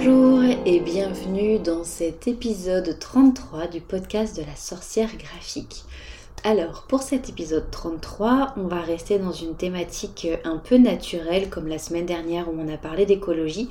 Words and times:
Bonjour 0.00 0.44
et 0.64 0.78
bienvenue 0.78 1.58
dans 1.58 1.82
cet 1.82 2.28
épisode 2.28 3.00
33 3.00 3.66
du 3.66 3.80
podcast 3.80 4.36
de 4.36 4.44
la 4.46 4.54
sorcière 4.54 5.10
graphique. 5.16 5.82
Alors, 6.44 6.84
pour 6.88 7.02
cet 7.02 7.28
épisode 7.28 7.68
33, 7.72 8.54
on 8.58 8.68
va 8.68 8.80
rester 8.80 9.18
dans 9.18 9.32
une 9.32 9.56
thématique 9.56 10.28
un 10.44 10.58
peu 10.58 10.76
naturelle 10.76 11.50
comme 11.50 11.66
la 11.66 11.80
semaine 11.80 12.06
dernière 12.06 12.48
où 12.48 12.54
on 12.56 12.72
a 12.72 12.76
parlé 12.76 13.06
d'écologie. 13.06 13.70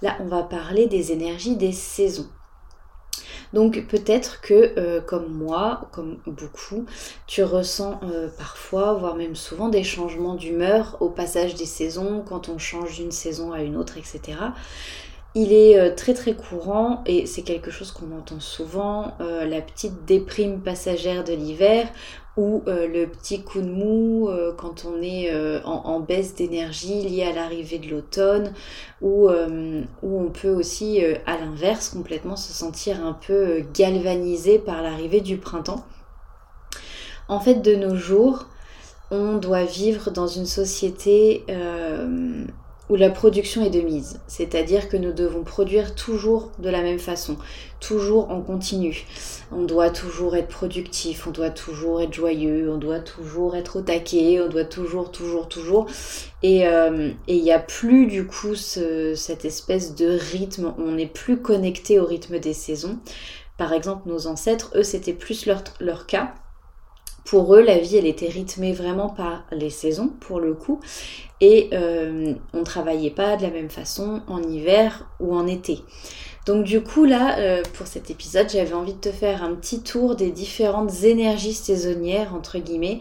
Là, 0.00 0.16
on 0.20 0.26
va 0.26 0.44
parler 0.44 0.86
des 0.86 1.10
énergies 1.10 1.56
des 1.56 1.72
saisons. 1.72 2.28
Donc 3.52 3.84
peut-être 3.88 4.40
que 4.42 4.78
euh, 4.78 5.00
comme 5.00 5.32
moi, 5.32 5.88
comme 5.90 6.18
beaucoup, 6.24 6.86
tu 7.26 7.42
ressens 7.42 7.98
euh, 8.04 8.28
parfois, 8.38 8.94
voire 8.94 9.16
même 9.16 9.34
souvent 9.34 9.68
des 9.68 9.82
changements 9.82 10.34
d'humeur 10.34 10.96
au 11.00 11.08
passage 11.08 11.56
des 11.56 11.66
saisons, 11.66 12.22
quand 12.24 12.48
on 12.48 12.58
change 12.58 12.94
d'une 12.94 13.12
saison 13.12 13.52
à 13.52 13.62
une 13.62 13.76
autre, 13.76 13.98
etc. 13.98 14.38
Il 15.36 15.52
est 15.52 15.76
euh, 15.78 15.92
très 15.92 16.14
très 16.14 16.34
courant 16.34 17.02
et 17.06 17.26
c'est 17.26 17.42
quelque 17.42 17.72
chose 17.72 17.90
qu'on 17.90 18.16
entend 18.16 18.38
souvent, 18.38 19.14
euh, 19.20 19.44
la 19.44 19.60
petite 19.60 20.04
déprime 20.04 20.60
passagère 20.60 21.24
de 21.24 21.32
l'hiver 21.32 21.88
ou 22.36 22.62
euh, 22.68 22.86
le 22.86 23.08
petit 23.08 23.42
coup 23.42 23.60
de 23.60 23.68
mou 23.68 24.30
quand 24.56 24.84
on 24.84 25.02
est 25.02 25.32
en, 25.64 26.00
baisse 26.00 26.36
d'énergie 26.36 27.02
liée 27.02 27.24
à 27.24 27.32
l'arrivée 27.32 27.78
de 27.78 27.88
l'automne 27.88 28.52
ou 29.02 29.28
où 29.28 30.20
on 30.20 30.30
peut 30.30 30.50
aussi 30.50 31.00
à 31.26 31.38
l'inverse 31.38 31.90
complètement 31.90 32.36
se 32.36 32.52
sentir 32.52 33.04
un 33.04 33.12
peu 33.12 33.62
galvanisé 33.74 34.58
par 34.58 34.82
l'arrivée 34.82 35.20
du 35.20 35.36
printemps. 35.36 35.84
En 37.28 37.38
fait 37.40 37.56
de 37.56 37.74
nos 37.76 37.94
jours, 37.94 38.46
on 39.12 39.36
doit 39.36 39.64
vivre 39.64 40.10
dans 40.10 40.26
une 40.26 40.46
société 40.46 41.44
où 42.90 42.96
la 42.96 43.08
production 43.08 43.64
est 43.64 43.70
de 43.70 43.80
mise, 43.80 44.20
c'est-à-dire 44.26 44.88
que 44.88 44.96
nous 44.96 45.12
devons 45.12 45.42
produire 45.42 45.94
toujours 45.94 46.50
de 46.58 46.68
la 46.68 46.82
même 46.82 46.98
façon, 46.98 47.36
toujours 47.80 48.30
en 48.30 48.42
continu. 48.42 49.06
On 49.52 49.62
doit 49.62 49.90
toujours 49.90 50.36
être 50.36 50.48
productif, 50.48 51.26
on 51.26 51.30
doit 51.30 51.50
toujours 51.50 52.02
être 52.02 52.12
joyeux, 52.12 52.70
on 52.70 52.76
doit 52.76 53.00
toujours 53.00 53.56
être 53.56 53.76
au 53.76 53.82
taquet, 53.82 54.40
on 54.40 54.48
doit 54.48 54.64
toujours, 54.64 55.10
toujours, 55.10 55.48
toujours. 55.48 55.86
Et 56.42 56.66
euh, 56.66 57.10
il 57.26 57.42
n'y 57.42 57.52
a 57.52 57.58
plus 57.58 58.06
du 58.06 58.26
coup 58.26 58.54
cette 58.54 59.44
espèce 59.44 59.94
de 59.94 60.18
rythme, 60.32 60.74
on 60.78 60.92
n'est 60.92 61.06
plus 61.06 61.38
connecté 61.38 61.98
au 61.98 62.04
rythme 62.04 62.38
des 62.38 62.54
saisons. 62.54 62.98
Par 63.56 63.72
exemple, 63.72 64.08
nos 64.08 64.26
ancêtres, 64.26 64.72
eux, 64.74 64.82
c'était 64.82 65.12
plus 65.12 65.46
leur, 65.46 65.62
leur 65.80 66.06
cas 66.06 66.34
pour 67.24 67.54
eux, 67.54 67.62
la 67.62 67.78
vie, 67.78 67.96
elle 67.96 68.06
était 68.06 68.28
rythmée 68.28 68.72
vraiment 68.72 69.08
par 69.08 69.44
les 69.50 69.70
saisons, 69.70 70.12
pour 70.20 70.40
le 70.40 70.54
coup. 70.54 70.80
Et 71.40 71.70
euh, 71.72 72.34
on 72.52 72.58
ne 72.60 72.64
travaillait 72.64 73.10
pas 73.10 73.36
de 73.36 73.42
la 73.42 73.50
même 73.50 73.70
façon 73.70 74.22
en 74.28 74.42
hiver 74.42 75.08
ou 75.20 75.34
en 75.34 75.46
été. 75.46 75.80
Donc 76.46 76.64
du 76.64 76.82
coup, 76.82 77.04
là, 77.04 77.38
euh, 77.38 77.62
pour 77.74 77.86
cet 77.86 78.10
épisode, 78.10 78.48
j'avais 78.50 78.74
envie 78.74 78.92
de 78.92 78.98
te 78.98 79.10
faire 79.10 79.42
un 79.42 79.54
petit 79.54 79.80
tour 79.80 80.14
des 80.14 80.30
différentes 80.30 81.02
énergies 81.02 81.54
saisonnières, 81.54 82.34
entre 82.34 82.58
guillemets, 82.58 82.98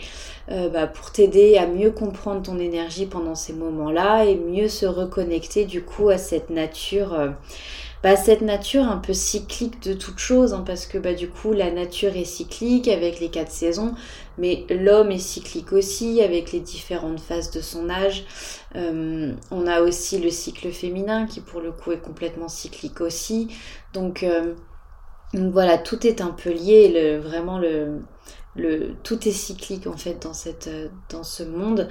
euh, 0.49 0.69
bah, 0.69 0.87
pour 0.87 1.11
t'aider 1.11 1.57
à 1.57 1.67
mieux 1.67 1.91
comprendre 1.91 2.41
ton 2.41 2.57
énergie 2.57 3.05
pendant 3.05 3.35
ces 3.35 3.53
moments-là 3.53 4.23
et 4.23 4.35
mieux 4.35 4.69
se 4.69 4.85
reconnecter 4.85 5.65
du 5.65 5.83
coup 5.83 6.09
à 6.09 6.17
cette 6.17 6.49
nature 6.49 7.33
bah, 8.03 8.17
cette 8.17 8.41
nature 8.41 8.83
un 8.83 8.97
peu 8.97 9.13
cyclique 9.13 9.81
de 9.81 9.93
toute 9.93 10.19
chose, 10.19 10.53
hein, 10.53 10.63
parce 10.65 10.85
que 10.85 10.97
bah, 10.97 11.13
du 11.13 11.29
coup 11.29 11.53
la 11.53 11.71
nature 11.71 12.17
est 12.17 12.25
cyclique 12.25 12.89
avec 12.89 13.21
les 13.21 13.29
quatre 13.29 13.51
saisons, 13.51 13.93
mais 14.37 14.65
l'homme 14.69 15.11
est 15.11 15.19
cyclique 15.19 15.73
aussi 15.73 16.21
avec 16.21 16.51
les 16.51 16.59
différentes 16.59 17.19
phases 17.19 17.51
de 17.51 17.61
son 17.61 17.89
âge. 17.89 18.25
Euh, 18.75 19.33
on 19.51 19.67
a 19.67 19.81
aussi 19.81 20.19
le 20.19 20.29
cycle 20.29 20.71
féminin 20.71 21.25
qui 21.25 21.41
pour 21.41 21.61
le 21.61 21.71
coup 21.71 21.91
est 21.91 22.01
complètement 22.01 22.47
cyclique 22.47 23.01
aussi. 23.01 23.49
Donc, 23.93 24.23
euh, 24.23 24.53
voilà, 25.33 25.77
tout 25.77 26.05
est 26.05 26.21
un 26.21 26.31
peu 26.31 26.51
lié, 26.51 27.17
vraiment 27.17 27.59
tout 29.03 29.27
est 29.27 29.31
cyclique 29.31 29.87
en 29.87 29.97
fait 29.97 30.27
dans 31.09 31.23
ce 31.23 31.43
monde. 31.43 31.89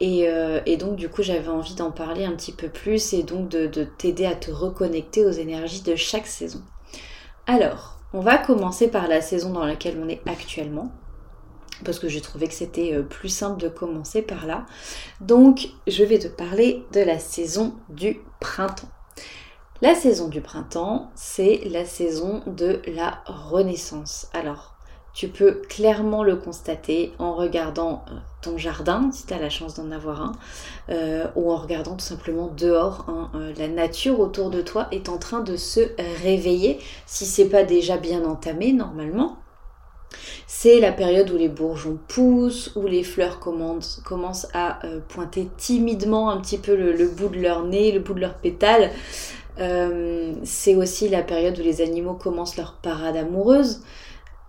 Euh, 0.00 0.60
et, 0.64 0.76
donc 0.76 0.94
du 0.94 1.08
coup 1.08 1.22
j'avais 1.22 1.48
envie 1.48 1.74
d'en 1.74 1.90
parler 1.90 2.24
un 2.24 2.30
petit 2.32 2.52
peu 2.52 2.68
plus 2.68 3.12
et 3.14 3.24
donc 3.24 3.48
de, 3.48 3.84
t'aider 3.98 4.26
à 4.26 4.36
te 4.36 4.50
reconnecter 4.50 5.26
aux 5.26 5.32
énergies 5.32 5.82
de 5.82 5.96
chaque 5.96 6.26
saison. 6.26 6.62
Alors, 7.46 7.98
on 8.12 8.20
va 8.20 8.38
commencer 8.38 8.88
par 8.88 9.08
la 9.08 9.20
saison 9.20 9.50
dans 9.50 9.64
laquelle 9.64 9.98
on 10.02 10.08
est 10.08 10.20
actuellement 10.26 10.92
parce 11.84 11.98
que 11.98 12.08
j'ai 12.08 12.20
trouvé 12.20 12.48
que 12.48 12.54
c'était 12.54 12.94
euh, 12.94 13.02
plus 13.02 13.28
simple 13.28 13.60
de 13.60 13.68
commencer 13.68 14.22
par 14.22 14.46
là. 14.46 14.66
Donc, 15.20 15.70
je 15.86 16.04
vais 16.04 16.18
te 16.18 16.28
parler 16.28 16.84
de 16.92 17.00
la 17.00 17.18
saison 17.18 17.74
du 17.88 18.20
printemps. 18.40 18.88
La 19.80 19.94
saison 19.94 20.28
du 20.28 20.40
printemps, 20.40 21.10
c'est 21.14 21.60
la 21.70 21.84
saison 21.84 22.42
de 22.46 22.80
la 22.88 23.22
renaissance. 23.26 24.28
Alors, 24.32 24.74
tu 25.14 25.28
peux 25.28 25.62
clairement 25.68 26.22
le 26.22 26.36
constater 26.36 27.12
en 27.18 27.34
regardant 27.34 28.04
euh, 28.08 28.14
ton 28.42 28.58
jardin, 28.58 29.10
si 29.12 29.26
tu 29.26 29.34
as 29.34 29.38
la 29.38 29.50
chance 29.50 29.74
d'en 29.74 29.90
avoir 29.90 30.22
un, 30.22 30.32
euh, 30.90 31.26
ou 31.36 31.50
en 31.50 31.56
regardant 31.56 31.94
tout 31.94 32.04
simplement 32.04 32.48
dehors. 32.48 33.06
Hein, 33.08 33.30
la 33.56 33.68
nature 33.68 34.20
autour 34.20 34.50
de 34.50 34.62
toi 34.62 34.88
est 34.90 35.08
en 35.08 35.18
train 35.18 35.40
de 35.40 35.56
se 35.56 35.80
réveiller, 36.22 36.78
si 37.06 37.24
c'est 37.24 37.48
pas 37.48 37.64
déjà 37.64 37.96
bien 37.96 38.24
entamé 38.24 38.72
normalement. 38.72 39.38
C'est 40.46 40.80
la 40.80 40.92
période 40.92 41.30
où 41.30 41.36
les 41.36 41.48
bourgeons 41.48 41.98
poussent, 42.08 42.72
où 42.76 42.86
les 42.86 43.04
fleurs 43.04 43.38
commencent, 43.40 44.00
à 44.54 44.80
pointer 45.08 45.48
timidement 45.56 46.30
un 46.30 46.40
petit 46.40 46.58
peu 46.58 46.74
le, 46.74 47.08
bout 47.08 47.28
de 47.28 47.40
leur 47.40 47.64
nez, 47.64 47.92
le 47.92 48.00
bout 48.00 48.14
de 48.14 48.20
leurs 48.20 48.34
pétales. 48.34 48.90
c'est 50.44 50.74
aussi 50.74 51.08
la 51.08 51.22
période 51.22 51.58
où 51.58 51.62
les 51.62 51.82
animaux 51.82 52.14
commencent 52.14 52.56
leur 52.56 52.74
parade 52.74 53.16
amoureuse 53.16 53.82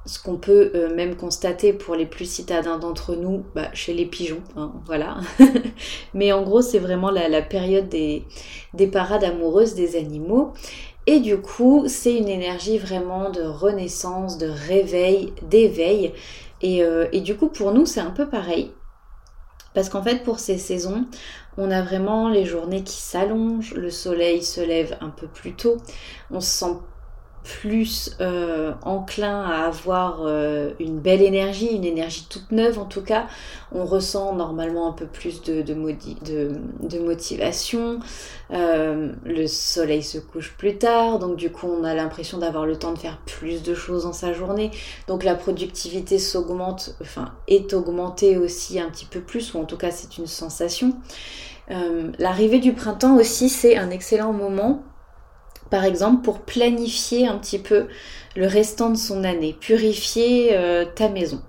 ce 0.10 0.22
qu'on 0.22 0.38
peut 0.38 0.72
euh, 0.74 0.94
même 0.96 1.16
constater 1.16 1.72
pour 1.72 1.96
les 1.96 2.06
plus 2.06 2.30
citadins 2.30 2.80
d'entre 2.80 3.16
nous, 3.16 3.44
bah, 3.54 3.70
chez 3.74 3.94
les 3.94 4.06
pigeons, 4.06 4.42
hein, 4.56 4.72
voilà. 4.86 5.18
Mais 6.14 6.32
en 6.32 6.42
gros, 6.42 6.62
c'est 6.62 6.80
vraiment 6.80 7.12
la, 7.12 7.42
période 7.42 7.90
des, 7.90 8.26
parades 8.92 9.24
amoureuses 9.24 9.76
des 9.76 9.96
animaux. 9.96 10.54
Et 11.12 11.22
du 11.22 11.38
coup, 11.42 11.86
c'est 11.88 12.16
une 12.16 12.28
énergie 12.28 12.78
vraiment 12.78 13.32
de 13.32 13.42
renaissance, 13.42 14.38
de 14.38 14.46
réveil, 14.46 15.34
d'éveil. 15.42 16.14
Et, 16.62 16.84
euh, 16.84 17.08
et, 17.12 17.22
du 17.22 17.36
coup, 17.36 17.48
pour 17.48 17.72
nous, 17.72 17.88
c'est 17.88 18.00
un 18.00 18.12
peu 18.12 18.30
pareil. 18.30 18.72
Parce 19.74 19.90
qu'en 19.90 20.04
fait, 20.04 20.24
pour 20.24 20.38
ces 20.38 20.60
saisons, 20.60 21.08
on 21.58 21.72
a 21.72 21.82
vraiment 21.82 22.30
les 22.30 22.46
journées 22.46 22.84
qui 22.84 23.02
s'allongent, 23.02 23.74
le 23.74 23.90
soleil 23.90 24.44
se 24.44 24.62
lève 24.62 25.00
un 25.02 25.10
peu 25.10 25.26
plus 25.26 25.54
tôt, 25.54 25.78
on 26.30 26.42
se 26.42 26.52
sent 26.52 26.78
plus 27.44 28.16
euh, 28.20 28.74
enclin 28.84 29.42
à 29.42 29.66
avoir 29.66 30.22
euh, 30.22 30.72
une 30.80 31.00
belle 31.00 31.22
énergie, 31.22 31.68
une 31.68 31.86
énergie 31.86 32.26
toute 32.30 32.52
neuve 32.52 32.80
en 32.80 32.86
tout 32.86 33.02
cas. 33.02 33.28
On 33.72 33.86
ressent 33.86 34.36
normalement 34.36 34.88
un 34.88 34.92
peu 34.92 35.06
plus 35.06 35.42
de, 35.42 35.74
motivation. 37.00 38.00
Euh, 38.52 39.12
le 39.26 39.48
soleil 39.48 40.04
se 40.04 40.18
couche 40.18 40.54
plus 40.58 40.78
tard, 40.78 41.20
donc 41.20 41.38
du 41.38 41.52
coup 41.52 41.68
on 41.68 41.84
a 41.84 41.94
l'impression 41.94 42.40
d'avoir 42.40 42.66
le 42.66 42.78
temps 42.78 42.94
de 42.94 43.00
faire 43.00 43.20
plus 43.26 43.64
de 43.64 43.74
choses 43.74 44.04
dans 44.04 44.14
sa 44.14 44.34
journée. 44.34 44.72
Donc 45.08 45.24
la 45.24 45.36
productivité 45.36 46.20
s'augmente, 46.20 46.96
enfin 47.02 47.34
est 47.48 47.74
augmentée 47.74 48.38
aussi 48.38 48.80
un 48.80 48.90
petit 48.90 49.06
peu 49.06 49.22
plus, 49.22 49.54
ou 49.54 49.60
en 49.60 49.66
tout 49.66 49.78
cas 49.78 49.92
c'est 49.92 50.18
une 50.18 50.28
sensation. 50.28 50.94
L'arrivée 52.18 52.58
du 52.58 52.74
printemps 52.74 53.16
aussi 53.18 53.48
c'est 53.48 53.78
un 53.78 53.92
excellent 53.92 54.34
moment 54.34 54.84
par 55.70 55.86
exemple 55.86 56.24
pour 56.24 56.40
planifier 56.40 57.28
un 57.28 57.38
petit 57.38 57.60
peu 57.60 57.88
le 58.36 58.48
restant 58.48 58.90
de 58.90 58.98
son 58.98 59.24
année, 59.24 59.56
purifier 59.60 60.50
euh, 60.54 60.86
ta 60.86 61.10
maison. 61.10 61.42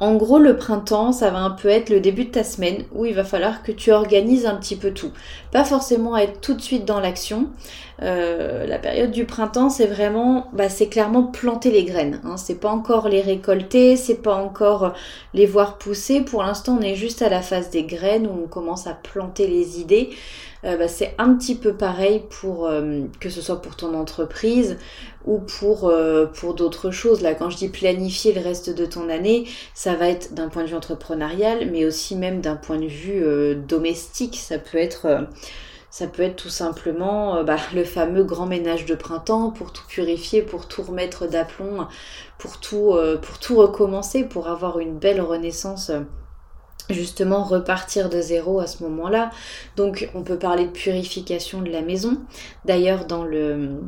En 0.00 0.16
gros, 0.16 0.38
le 0.38 0.56
printemps, 0.56 1.12
ça 1.12 1.30
va 1.30 1.38
un 1.38 1.50
peu 1.50 1.68
être 1.68 1.88
le 1.88 2.00
début 2.00 2.24
de 2.24 2.30
ta 2.30 2.44
semaine 2.44 2.84
où 2.92 3.06
il 3.06 3.14
va 3.14 3.24
falloir 3.24 3.62
que 3.62 3.72
tu 3.72 3.92
organises 3.92 4.46
un 4.46 4.56
petit 4.56 4.76
peu 4.76 4.92
tout. 4.92 5.12
Pas 5.52 5.64
forcément 5.64 6.16
être 6.16 6.40
tout 6.40 6.54
de 6.54 6.60
suite 6.60 6.84
dans 6.84 7.00
l'action. 7.00 7.48
Euh, 8.02 8.66
la 8.66 8.78
période 8.78 9.12
du 9.12 9.24
printemps, 9.24 9.70
c'est 9.70 9.86
vraiment, 9.86 10.48
bah, 10.52 10.68
c'est 10.68 10.88
clairement 10.88 11.22
planter 11.22 11.70
les 11.70 11.84
graines. 11.84 12.20
Hein. 12.24 12.36
C'est 12.36 12.60
pas 12.60 12.70
encore 12.70 13.08
les 13.08 13.20
récolter, 13.20 13.96
c'est 13.96 14.20
pas 14.20 14.34
encore 14.34 14.94
les 15.32 15.46
voir 15.46 15.78
pousser. 15.78 16.20
Pour 16.20 16.42
l'instant, 16.42 16.76
on 16.80 16.82
est 16.82 16.96
juste 16.96 17.22
à 17.22 17.28
la 17.28 17.40
phase 17.40 17.70
des 17.70 17.84
graines 17.84 18.26
où 18.26 18.44
on 18.44 18.48
commence 18.48 18.86
à 18.86 18.94
planter 18.94 19.46
les 19.46 19.80
idées. 19.80 20.10
Euh, 20.64 20.76
bah, 20.76 20.88
c'est 20.88 21.14
un 21.18 21.34
petit 21.34 21.54
peu 21.54 21.74
pareil 21.74 22.22
pour 22.40 22.66
euh, 22.66 23.02
que 23.20 23.28
ce 23.28 23.40
soit 23.42 23.60
pour 23.60 23.76
ton 23.76 23.94
entreprise 23.94 24.78
ou 25.24 25.38
pour, 25.38 25.88
euh, 25.88 26.26
pour 26.26 26.54
d'autres 26.54 26.90
choses. 26.90 27.22
Là, 27.22 27.34
quand 27.34 27.50
je 27.50 27.56
dis 27.56 27.68
planifier 27.68 28.32
le 28.32 28.40
reste 28.40 28.70
de 28.70 28.86
ton 28.86 29.08
année, 29.08 29.46
ça 29.74 29.94
va 29.94 30.08
être 30.08 30.34
d'un 30.34 30.48
point 30.48 30.62
de 30.62 30.68
vue 30.68 30.76
entrepreneurial, 30.76 31.70
mais 31.70 31.84
aussi 31.84 32.16
même 32.16 32.40
d'un 32.40 32.56
point 32.56 32.78
de 32.78 32.86
vue 32.86 33.24
domestique. 33.56 34.36
Ça 34.36 34.58
peut 34.58 34.78
être 34.78 35.28
ça 35.90 36.08
peut 36.08 36.22
être 36.22 36.36
tout 36.36 36.48
simplement 36.48 37.44
bah, 37.44 37.56
le 37.72 37.84
fameux 37.84 38.24
grand 38.24 38.46
ménage 38.46 38.84
de 38.84 38.96
printemps 38.96 39.50
pour 39.50 39.72
tout 39.72 39.86
purifier, 39.88 40.42
pour 40.42 40.66
tout 40.66 40.82
remettre 40.82 41.28
d'aplomb, 41.28 41.86
pour 42.38 42.58
tout, 42.58 42.96
pour 43.22 43.38
tout 43.38 43.56
recommencer, 43.56 44.24
pour 44.24 44.48
avoir 44.48 44.80
une 44.80 44.98
belle 44.98 45.20
renaissance 45.20 45.92
justement 46.90 47.44
repartir 47.44 48.10
de 48.10 48.20
zéro 48.20 48.60
à 48.60 48.66
ce 48.66 48.82
moment-là. 48.82 49.30
Donc 49.76 50.10
on 50.14 50.22
peut 50.22 50.38
parler 50.38 50.66
de 50.66 50.72
purification 50.72 51.62
de 51.62 51.70
la 51.70 51.82
maison. 51.82 52.18
D'ailleurs 52.64 53.06
dans 53.06 53.24
le 53.24 53.80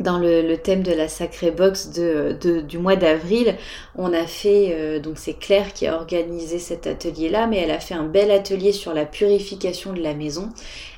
dans 0.00 0.18
le, 0.18 0.54
thème 0.56 0.82
de 0.82 0.92
la 0.92 1.08
sacrée 1.08 1.50
box 1.50 1.90
de, 1.90 2.60
du 2.60 2.78
mois 2.78 2.96
d'avril, 2.96 3.56
on 3.94 4.12
a 4.12 4.26
fait, 4.26 4.72
euh, 4.72 5.00
donc 5.00 5.18
c'est 5.18 5.34
Claire 5.34 5.72
qui 5.72 5.86
a 5.86 5.94
organisé 5.94 6.58
cet 6.58 6.86
atelier-là, 6.86 7.46
mais 7.46 7.58
elle 7.58 7.70
a 7.70 7.80
fait 7.80 7.94
un 7.94 8.04
bel 8.04 8.30
atelier 8.30 8.72
sur 8.72 8.92
la 8.92 9.06
purification 9.06 9.92
de 9.92 10.00
la 10.00 10.14
maison, 10.14 10.50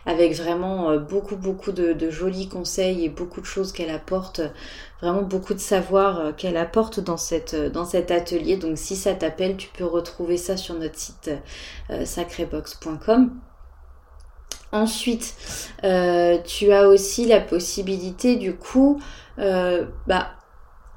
avec 0.04 0.34
vraiment 0.34 0.90
euh, 0.90 0.98
beaucoup, 0.98 1.36
beaucoup 1.36 1.72
de, 1.72 2.10
jolis 2.10 2.48
conseils 2.48 3.04
et 3.04 3.08
beaucoup 3.08 3.40
de 3.40 3.46
choses 3.46 3.72
qu'elle 3.72 3.90
apporte, 3.90 4.40
vraiment 5.00 5.22
beaucoup 5.22 5.54
de 5.54 5.60
savoir 5.60 6.18
euh, 6.18 6.32
qu'elle 6.32 6.56
apporte 6.56 6.98
dans, 6.98 7.16
cette, 7.16 7.54
dans 7.54 7.84
cet 7.84 8.10
atelier. 8.10 8.56
Donc 8.56 8.78
si 8.78 8.96
ça 8.96 9.14
t'appelle, 9.14 9.56
tu 9.56 9.68
peux 9.68 9.84
retrouver 9.84 10.36
ça 10.36 10.56
sur 10.56 10.74
notre 10.74 10.96
site 10.96 11.30
sacrébox.com. 12.04 13.30
Ensuite, 14.72 15.34
euh, 15.84 16.38
tu 16.44 16.72
as 16.72 16.88
aussi 16.88 17.24
la 17.26 17.40
possibilité 17.40 18.36
du 18.36 18.54
coup, 18.54 19.00
euh, 19.38 19.86
bah, 20.06 20.37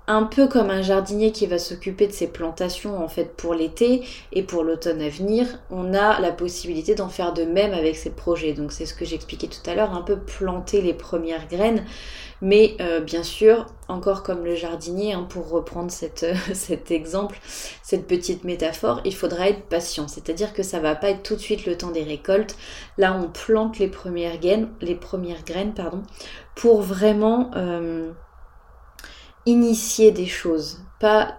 un 0.08 0.24
peu 0.24 0.48
comme 0.48 0.70
un 0.70 0.82
jardinier 0.82 1.32
qui 1.32 1.46
va 1.46 1.60
s'occuper 1.60 2.08
de 2.08 2.12
ses 2.12 2.28
plantations 2.28 3.02
en 3.04 3.08
fait 3.08 3.36
pour 3.36 3.54
l'été 3.54 4.04
et 4.34 4.44
pour 4.44 4.64
l'automne 4.64 5.02
à 5.02 5.10
venir, 5.10 5.48
on 5.70 5.94
a 5.94 6.20
la 6.20 6.32
possibilité 6.32 6.96
d'en 6.96 7.10
faire 7.10 7.34
de 7.34 7.44
même 7.44 7.74
avec 7.74 7.96
ses 7.96 8.10
projets. 8.10 8.54
Donc 8.54 8.72
c'est 8.72 8.86
ce 8.86 8.94
que 8.94 9.06
j'expliquais 9.06 9.48
tout 9.48 9.70
à 9.70 9.76
l'heure, 9.76 9.94
un 9.94 10.02
peu 10.02 10.18
planter 10.20 10.82
les 10.82 10.94
premières 10.94 11.48
graines. 11.48 11.86
Mais 12.42 12.76
euh, 12.82 13.00
bien 13.00 13.22
sûr, 13.22 13.68
encore 13.88 14.24
comme 14.24 14.44
le 14.44 14.56
jardinier, 14.56 15.14
hein, 15.14 15.28
pour 15.30 15.50
reprendre 15.50 15.92
cet 15.92 16.92
exemple, 16.92 17.40
cette 17.84 18.08
petite 18.08 18.44
métaphore, 18.44 19.02
il 19.06 19.14
faudra 19.14 19.48
être 19.48 19.62
patient. 19.68 20.08
C'est-à-dire 20.08 20.54
que 20.54 20.64
ça 20.64 20.80
va 20.80 20.96
pas 20.96 21.12
être 21.12 21.22
tout 21.22 21.36
de 21.36 21.42
suite 21.42 21.68
le 21.68 21.78
temps 21.78 21.92
des 21.92 22.04
récoltes. 22.04 22.58
Là, 22.98 23.16
on 23.22 23.30
plante 23.30 23.78
les 23.78 23.88
premières 23.88 24.40
graines, 24.40 24.70
les 24.82 24.96
premières 24.96 25.44
graines, 25.44 25.74
pardon, 25.76 26.02
pour 26.56 26.82
vraiment 26.82 27.52
euh, 27.56 28.12
initier 29.46 30.12
des 30.12 30.28
choses, 30.28 30.80
pas 31.00 31.38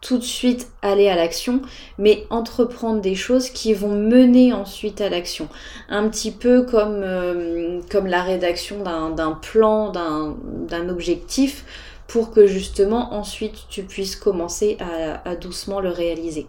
tout 0.00 0.18
de 0.18 0.24
suite 0.24 0.68
aller 0.82 1.08
à 1.08 1.14
l'action, 1.14 1.62
mais 1.96 2.26
entreprendre 2.28 3.00
des 3.00 3.14
choses 3.14 3.50
qui 3.50 3.72
vont 3.72 3.94
mener 3.94 4.52
ensuite 4.52 5.00
à 5.00 5.08
l'action. 5.08 5.48
Un 5.88 6.08
petit 6.08 6.32
peu 6.32 6.64
comme, 6.64 7.02
euh, 7.04 7.80
comme 7.88 8.08
la 8.08 8.22
rédaction 8.22 8.82
d'un 8.82 9.38
plan, 9.40 9.90
d'un 9.92 10.88
objectif, 10.88 11.64
pour 12.12 12.30
que 12.30 12.46
justement 12.46 13.14
ensuite 13.14 13.54
tu 13.70 13.84
puisses 13.84 14.16
commencer 14.16 14.76
à, 15.24 15.34
doucement 15.34 15.80
le 15.80 15.88
réaliser. 15.88 16.46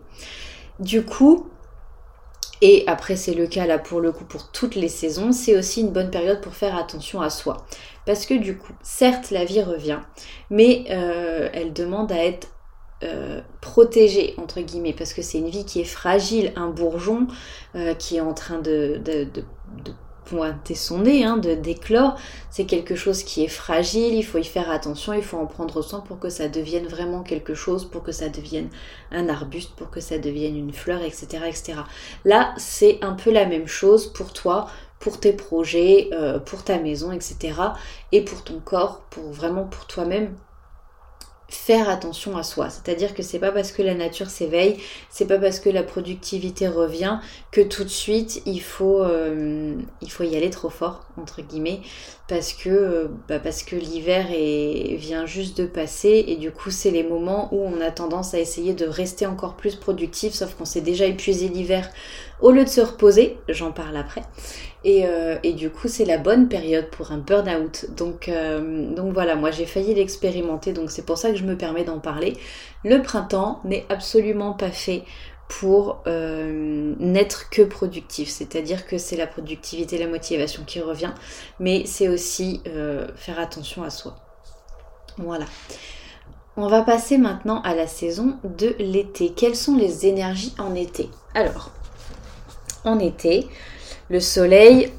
Du 0.79 1.05
coup, 1.05 1.47
et 2.61 2.83
après 2.85 3.15
c'est 3.15 3.33
le 3.33 3.47
cas 3.47 3.65
là 3.65 3.79
pour 3.79 4.01
le 4.01 4.11
coup 4.11 4.25
pour 4.25 4.51
toutes 4.51 4.75
les 4.75 4.89
saisons, 4.89 5.31
c'est 5.31 5.57
aussi 5.57 5.79
une 5.79 5.91
bonne 5.91 6.11
période 6.11 6.41
pour 6.41 6.53
faire 6.53 6.75
attention 6.75 7.21
à 7.21 7.29
soi. 7.29 7.65
Parce 8.05 8.25
que 8.25 8.33
du 8.33 8.57
coup, 8.57 8.73
certes, 8.81 9.31
la 9.31 9.45
vie 9.45 9.61
revient, 9.61 9.99
mais 10.49 10.85
euh, 10.89 11.49
elle 11.53 11.73
demande 11.73 12.11
à 12.11 12.23
être 12.23 12.49
euh, 13.03 13.41
protégée, 13.59 14.33
entre 14.37 14.61
guillemets, 14.61 14.93
parce 14.93 15.13
que 15.13 15.21
c'est 15.21 15.37
une 15.37 15.49
vie 15.49 15.65
qui 15.65 15.81
est 15.81 15.85
fragile. 15.85 16.53
Un 16.55 16.69
bourgeon 16.69 17.27
euh, 17.75 17.93
qui 17.93 18.17
est 18.17 18.21
en 18.21 18.33
train 18.33 18.59
de, 18.59 19.01
pointer 20.25 20.75
son 20.75 20.99
nez, 20.99 21.25
hein, 21.25 21.35
de 21.35 21.53
d'éclore, 21.53 22.15
c'est 22.49 22.63
quelque 22.63 22.95
chose 22.95 23.23
qui 23.23 23.43
est 23.43 23.49
fragile, 23.49 24.13
il 24.13 24.23
faut 24.23 24.37
y 24.37 24.45
faire 24.45 24.71
attention, 24.71 25.11
il 25.11 25.21
faut 25.21 25.37
en 25.37 25.47
prendre 25.47 25.81
soin 25.81 25.99
pour 25.99 26.17
que 26.17 26.29
ça 26.29 26.47
devienne 26.47 26.87
vraiment 26.87 27.23
quelque 27.23 27.53
chose, 27.53 27.83
pour 27.83 28.03
que 28.03 28.13
ça 28.13 28.29
devienne 28.29 28.69
un 29.11 29.27
arbuste, 29.27 29.71
pour 29.75 29.89
que 29.89 29.99
ça 29.99 30.17
devienne 30.17 30.55
une 30.55 30.71
fleur, 30.71 31.01
etc. 31.01 31.43
etc. 31.47 31.73
Là, 32.23 32.53
c'est 32.55 32.99
un 33.01 33.13
peu 33.13 33.31
la 33.31 33.45
même 33.45 33.67
chose 33.67 34.07
pour 34.13 34.31
toi, 34.31 34.67
pour 35.03 35.19
tes 35.19 35.33
projets, 35.33 36.07
euh, 36.13 36.39
pour 36.39 36.63
ta 36.63 36.79
maison, 36.79 37.11
etc. 37.11 37.55
Et 38.13 38.21
pour 38.21 38.41
ton 38.45 38.61
corps, 38.61 39.01
pour 39.09 39.33
vraiment 39.33 39.65
pour 39.65 39.85
toi-même, 39.85 40.33
faire 41.49 41.89
attention 41.89 42.37
à 42.37 42.43
soi. 42.43 42.69
C'est-à-dire 42.69 43.13
que 43.13 43.21
c'est 43.21 43.37
pas 43.37 43.51
parce 43.51 43.73
que 43.73 43.81
la 43.81 43.95
nature 43.95 44.29
s'éveille, 44.29 44.77
c'est 45.09 45.27
pas 45.27 45.37
parce 45.37 45.59
que 45.59 45.69
la 45.69 45.83
productivité 45.83 46.69
revient 46.69 47.19
que 47.51 47.59
tout 47.59 47.83
de 47.83 47.89
suite 47.89 48.41
il 48.45 48.61
faut, 48.61 49.03
euh, 49.03 49.75
y 50.21 50.35
aller 50.37 50.49
trop 50.49 50.69
fort 50.69 51.01
entre 51.17 51.41
guillemets 51.41 51.81
parce 52.29 52.53
que 52.53 52.69
euh, 52.69 53.07
bah 53.27 53.39
parce 53.39 53.63
que 53.63 53.75
l'hiver 53.75 54.27
vient 54.97 55.25
juste 55.25 55.57
de 55.57 55.65
passer 55.65 56.23
et 56.27 56.37
du 56.37 56.51
coup 56.51 56.71
c'est 56.71 56.91
les 56.91 57.03
moments 57.03 57.49
où 57.53 57.61
on 57.61 57.81
a 57.81 57.91
tendance 57.91 58.33
à 58.33 58.39
essayer 58.39 58.73
de 58.73 58.85
rester 58.85 59.25
encore 59.25 59.55
plus 59.55 59.75
productif 59.75 60.33
sauf 60.33 60.55
qu'on 60.55 60.65
s'est 60.65 60.81
déjà 60.81 61.05
épuisé 61.05 61.49
l'hiver 61.49 61.89
au 62.43 62.51
lieu 62.51 62.63
de 62.65 62.69
se 62.69 62.81
reposer, 62.81 63.39
j'en 63.47 63.71
parle 63.71 63.95
après. 63.97 64.21
Et, 64.83 65.05
euh, 65.05 65.37
et 65.43 65.53
du 65.53 65.69
coup, 65.69 65.87
c'est 65.87 66.03
la 66.03 66.17
bonne 66.17 66.49
période 66.49 66.89
pour 66.89 67.11
un 67.11 67.17
burn-out. 67.17 67.87
Donc, 67.95 68.27
euh, 68.27 68.93
donc 68.93 69.13
voilà, 69.13 69.35
moi 69.35 69.49
j'ai 69.49 69.65
failli 69.65 69.95
l'expérimenter, 69.95 70.73
donc 70.73 70.91
c'est 70.91 71.05
pour 71.05 71.17
ça 71.17 71.29
que 71.31 71.37
je 71.37 71.45
me 71.45 71.57
permets 71.57 71.85
d'en 71.85 71.99
parler. 71.99 72.33
Le 72.83 73.01
printemps 73.01 73.61
n'est 73.63 73.85
absolument 73.87 74.51
pas 74.51 74.71
fait 74.71 75.03
pour 75.47 76.03
euh, 76.05 76.93
n'être 76.99 77.49
que 77.49 77.61
productif. 77.61 78.27
C'est-à-dire 78.27 78.85
que 78.85 78.97
c'est 78.97 79.15
la 79.15 79.27
productivité, 79.27 79.97
la 79.97 80.07
motivation 80.07 80.63
qui 80.65 80.81
revient, 80.81 81.13
mais 81.61 81.85
c'est 81.85 82.09
aussi 82.09 82.61
faire 83.15 83.39
attention 83.39 83.83
à 83.83 83.89
soi. 83.89 84.17
Voilà. 85.17 85.45
On 86.57 86.67
va 86.67 86.81
passer 86.81 87.17
maintenant 87.17 87.61
à 87.61 87.73
la 87.73 87.87
saison 87.87 88.37
de 88.43 88.75
l'été. 88.79 89.31
Quelles 89.35 89.55
sont 89.55 89.77
les 89.77 90.05
énergies 90.05 90.53
en 90.59 90.75
été? 90.75 91.09
Alors, 91.35 91.71
en 92.85 92.99
été, 92.99 93.47
le 94.09 94.19
soleil 94.19 94.91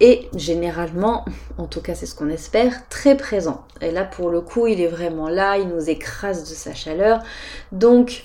est 0.00 0.28
généralement, 0.36 1.24
en 1.58 1.66
tout 1.66 1.80
cas 1.80 1.94
c'est 1.94 2.06
ce 2.06 2.14
qu'on 2.14 2.28
espère, 2.28 2.88
très 2.88 3.16
présent. 3.16 3.64
Et 3.80 3.90
là 3.90 4.04
pour 4.04 4.30
le 4.30 4.40
coup 4.40 4.66
il 4.66 4.80
est 4.80 4.88
vraiment 4.88 5.28
là, 5.28 5.58
il 5.58 5.68
nous 5.68 5.88
écrase 5.88 6.48
de 6.48 6.54
sa 6.54 6.74
chaleur. 6.74 7.22
Donc 7.72 8.24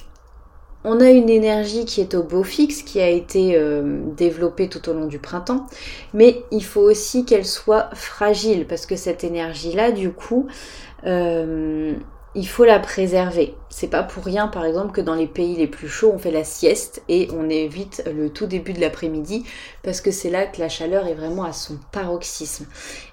on 0.83 1.01
a 1.01 1.09
une 1.09 1.29
énergie 1.29 1.85
qui 1.85 1.99
est 2.01 2.15
au 2.15 2.23
beau 2.23 2.43
fixe, 2.43 2.83
qui 2.83 3.01
a 3.01 3.09
été 3.09 3.55
euh, 3.55 4.01
développée 4.15 4.69
tout 4.69 4.87
au 4.89 4.93
long 4.93 5.07
du 5.07 5.19
printemps, 5.19 5.65
mais 6.13 6.43
il 6.51 6.63
faut 6.63 6.81
aussi 6.81 7.25
qu'elle 7.25 7.45
soit 7.45 7.89
fragile, 7.93 8.65
parce 8.65 8.85
que 8.85 8.95
cette 8.95 9.25
énergie-là, 9.25 9.91
du 9.91 10.11
coup, 10.11 10.47
euh, 11.05 11.93
il 12.39 12.47
faut 12.47 12.63
la 12.63 12.79
préserver. 12.79 13.53
C'est 13.67 13.89
pas 13.89 14.01
pour 14.01 14.23
rien, 14.23 14.47
par 14.47 14.63
exemple, 14.63 14.93
que 14.93 15.01
dans 15.01 15.13
les 15.13 15.27
pays 15.27 15.57
les 15.57 15.67
plus 15.67 15.89
chauds, 15.89 16.13
on 16.15 16.17
fait 16.17 16.31
la 16.31 16.45
sieste 16.45 17.03
et 17.09 17.27
on 17.33 17.49
évite 17.49 18.01
le 18.15 18.29
tout 18.29 18.45
début 18.45 18.71
de 18.71 18.79
l'après-midi 18.79 19.43
parce 19.83 19.99
que 19.99 20.09
c'est 20.09 20.29
là 20.29 20.45
que 20.45 20.61
la 20.61 20.69
chaleur 20.69 21.05
est 21.05 21.15
vraiment 21.15 21.43
à 21.43 21.51
son 21.51 21.77
paroxysme. 21.91 22.65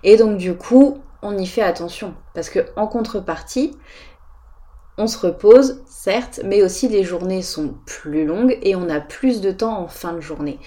Et 0.05 0.17
donc, 0.17 0.39
du 0.39 0.55
coup, 0.55 0.99
on 1.23 1.37
y 1.37 1.47
fait 1.49 1.63
attention 1.63 2.15
parce 2.35 2.51
que 2.51 2.67
en 2.77 2.87
contrepartie, 2.87 3.77
on 4.97 5.09
se 5.09 5.19
repose, 5.19 5.83
certes, 5.89 6.41
mais 6.45 6.63
aussi 6.63 6.87
les 6.87 7.03
journées 7.03 7.43
sont 7.43 7.75
plus 7.85 8.27
longues 8.27 8.57
et 8.63 8.77
on 8.77 8.89
a 8.89 9.01
plus 9.01 9.41
de 9.41 9.51
temps 9.51 9.81
en 9.81 9.89
fin 9.89 10.13
de 10.13 10.21
journée. 10.21 10.61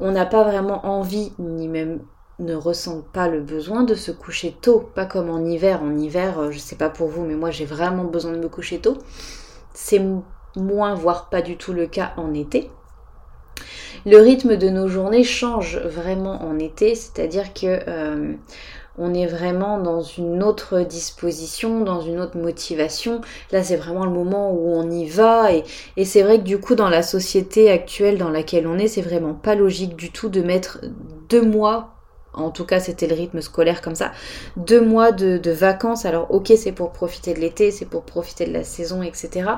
On 0.00 0.10
n'a 0.10 0.24
pas 0.24 0.42
vraiment 0.42 0.86
envie, 0.86 1.32
ni 1.38 1.68
même 1.68 2.00
ne 2.38 2.54
ressentent 2.54 3.06
pas 3.08 3.28
le 3.28 3.40
besoin 3.40 3.82
de 3.82 3.94
se 3.94 4.10
coucher 4.10 4.54
tôt, 4.60 4.90
pas 4.94 5.06
comme 5.06 5.30
en 5.30 5.44
hiver. 5.44 5.82
En 5.82 5.96
hiver, 5.96 6.38
euh, 6.38 6.50
je 6.50 6.58
sais 6.58 6.76
pas 6.76 6.90
pour 6.90 7.08
vous, 7.08 7.24
mais 7.24 7.34
moi 7.34 7.50
j'ai 7.50 7.64
vraiment 7.64 8.04
besoin 8.04 8.32
de 8.32 8.38
me 8.38 8.48
coucher 8.48 8.78
tôt. 8.78 8.98
C'est 9.72 10.02
moins, 10.56 10.94
voire 10.94 11.28
pas 11.28 11.42
du 11.42 11.56
tout 11.56 11.72
le 11.72 11.86
cas 11.86 12.12
en 12.16 12.34
été. 12.34 12.70
Le 14.04 14.18
rythme 14.18 14.56
de 14.56 14.68
nos 14.68 14.86
journées 14.88 15.24
change 15.24 15.78
vraiment 15.78 16.42
en 16.44 16.58
été, 16.58 16.94
c'est-à-dire 16.94 17.52
que 17.54 17.80
euh, 17.88 18.34
on 18.98 19.12
est 19.14 19.26
vraiment 19.26 19.78
dans 19.78 20.02
une 20.02 20.42
autre 20.42 20.80
disposition, 20.82 21.80
dans 21.80 22.00
une 22.00 22.20
autre 22.20 22.38
motivation. 22.38 23.20
Là, 23.50 23.62
c'est 23.62 23.76
vraiment 23.76 24.04
le 24.04 24.12
moment 24.12 24.52
où 24.52 24.74
on 24.74 24.90
y 24.90 25.06
va. 25.06 25.52
Et, 25.52 25.64
et 25.96 26.04
c'est 26.04 26.22
vrai 26.22 26.38
que 26.38 26.44
du 26.44 26.60
coup, 26.60 26.74
dans 26.74 26.88
la 26.88 27.02
société 27.02 27.70
actuelle 27.70 28.18
dans 28.18 28.30
laquelle 28.30 28.66
on 28.66 28.78
est, 28.78 28.88
c'est 28.88 29.02
vraiment 29.02 29.34
pas 29.34 29.54
logique 29.54 29.96
du 29.96 30.12
tout 30.12 30.28
de 30.28 30.40
mettre 30.40 30.80
deux 31.28 31.42
mois 31.42 31.95
en 32.36 32.50
tout 32.50 32.64
cas 32.64 32.80
c'était 32.80 33.06
le 33.06 33.14
rythme 33.14 33.40
scolaire 33.40 33.80
comme 33.80 33.94
ça, 33.94 34.12
deux 34.56 34.80
mois 34.80 35.12
de, 35.12 35.50
vacances, 35.50 36.04
alors 36.04 36.30
ok 36.30 36.52
c'est 36.56 36.72
pour 36.72 36.92
profiter 36.92 37.34
de 37.34 37.40
l'été, 37.40 37.70
c'est 37.70 37.86
pour 37.86 38.02
profiter 38.02 38.46
de 38.46 38.52
la 38.52 38.64
saison, 38.64 39.02
etc. 39.02 39.48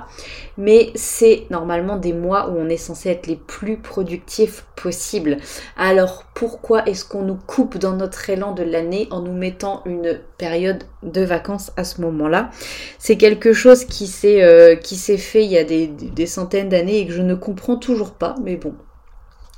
Mais 0.56 0.90
c'est 0.94 1.46
normalement 1.50 1.96
des 1.96 2.12
mois 2.12 2.50
où 2.50 2.56
on 2.58 2.68
est 2.68 2.76
censé 2.76 3.08
être 3.08 3.26
les 3.26 3.36
plus 3.36 3.78
productifs 3.78 4.64
possibles. 4.76 5.38
Alors 5.76 6.24
pourquoi 6.34 6.86
est-ce 6.86 7.04
qu'on 7.04 7.22
nous 7.22 7.38
coupe 7.46 7.78
dans 7.78 7.96
notre 7.96 8.30
élan 8.30 8.52
de 8.52 8.62
l'année 8.62 9.08
en 9.10 9.20
nous 9.22 9.32
mettant 9.32 9.82
une 9.84 10.20
période 10.38 10.84
de 11.02 11.22
vacances 11.22 11.72
à 11.76 11.84
ce 11.84 12.00
moment-là? 12.02 12.50
C'est 12.98 13.16
quelque 13.16 13.52
chose 13.52 13.84
qui 13.84 14.06
s'est 14.06 14.42
euh, 14.42 14.76
fait 15.18 15.44
il 15.44 15.50
y 15.50 15.58
a 15.58 15.64
des 15.64 16.26
centaines 16.26 16.68
d'années 16.68 17.00
et 17.00 17.06
que 17.06 17.12
je 17.12 17.22
ne 17.22 17.34
comprends 17.34 17.76
toujours 17.76 18.12
pas, 18.12 18.36
mais 18.42 18.56
bon, 18.56 18.74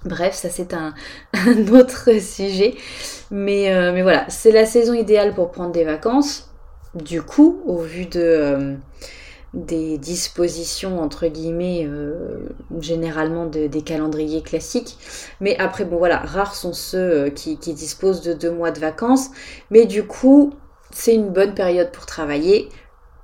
Bref, 0.04 0.34
ça 0.34 0.48
c'est 0.48 0.74
un, 0.74 0.94
autre 1.72 2.10
sujet. 2.20 2.74
Mais, 3.30 3.72
euh, 3.72 3.92
mais 3.92 4.02
voilà, 4.02 4.24
c'est 4.28 4.52
la 4.52 4.66
saison 4.66 4.94
idéale 4.94 5.34
pour 5.34 5.50
prendre 5.50 5.72
des 5.72 5.84
vacances. 5.84 6.50
Du 6.94 7.22
coup, 7.22 7.62
au 7.66 7.78
vu 7.78 8.08
euh, 8.16 8.74
des 9.54 9.98
dispositions 9.98 11.00
entre 11.00 11.26
guillemets 11.28 11.88
généralement 12.80 13.46
des 13.46 13.82
calendriers 13.82 14.42
classiques 14.42 14.96
mais 15.40 15.56
après 15.58 15.84
bon 15.84 15.98
voilà 15.98 16.18
rares 16.18 16.54
sont 16.54 16.72
ceux 16.72 17.30
qui 17.30 17.56
disposent 17.56 18.22
de 18.22 18.32
deux 18.32 18.52
mois 18.52 18.70
de 18.70 18.78
vacances 18.78 19.30
mais 19.70 19.86
du 19.86 20.04
coup 20.04 20.54
c'est 20.92 21.14
une 21.14 21.30
bonne 21.30 21.54
période 21.54 21.90
pour 21.92 22.06
travailler 22.06 22.68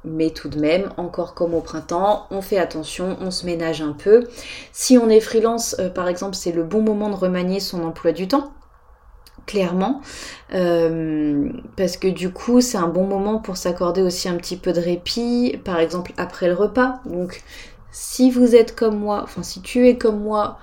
mais 0.07 0.31
tout 0.31 0.49
de 0.49 0.59
même, 0.59 0.93
encore 0.97 1.35
comme 1.35 1.55
au 1.55 1.61
printemps, 1.61 2.27
on 2.31 2.41
fait 2.41 2.59
attention, 2.59 3.17
on 3.21 3.31
se 3.31 3.45
ménage 3.45 3.83
un 3.83 3.93
peu. 3.93 4.27
Si 4.73 4.97
on 4.97 5.09
est 5.09 5.21
freelance, 5.21 5.77
euh, 5.79 5.91
par 5.91 6.09
exemple, 6.09 6.35
c'est 6.35 6.53
le 6.53 6.63
bon 6.63 6.81
moment 6.81 7.11
de 7.11 7.17
remanier 7.17 7.61
son 7.61 7.83
emploi 7.85 8.13
du 8.13 8.29
temps 8.29 8.53
clairement. 9.47 10.01
Euh, 10.55 11.49
parce 11.77 11.97
que 11.97 12.09
du 12.09 12.31
coup 12.31 12.61
c'est 12.61 12.79
un 12.79 12.89
bon 12.89 13.07
moment 13.07 13.39
pour 13.39 13.57
s'accorder 13.57 14.03
aussi 14.03 14.29
un 14.29 14.37
petit 14.37 14.57
peu 14.57 14.73
de 14.73 14.81
répit 14.81 15.57
par 15.65 15.79
exemple 15.79 16.13
après 16.17 16.49
le 16.49 16.55
repas. 16.55 17.01
Donc 17.07 17.43
si 17.93 18.31
vous 18.31 18.55
êtes 18.55 18.75
comme 18.75 18.99
moi 18.99 19.21
enfin 19.23 19.43
si 19.43 19.63
tu 19.63 19.89
es 19.89 19.97
comme 19.97 20.21
moi 20.21 20.59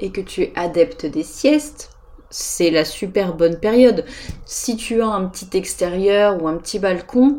et 0.00 0.10
que 0.10 0.20
tu 0.20 0.42
es 0.42 0.52
adepte 0.56 1.06
des 1.06 1.22
siestes 1.22 1.90
c'est 2.30 2.70
la 2.70 2.84
super 2.84 3.34
bonne 3.34 3.58
période. 3.58 4.04
Si 4.44 4.76
tu 4.76 5.00
as 5.00 5.08
un 5.08 5.26
petit 5.26 5.56
extérieur 5.56 6.42
ou 6.42 6.48
un 6.48 6.56
petit 6.56 6.78
balcon 6.78 7.38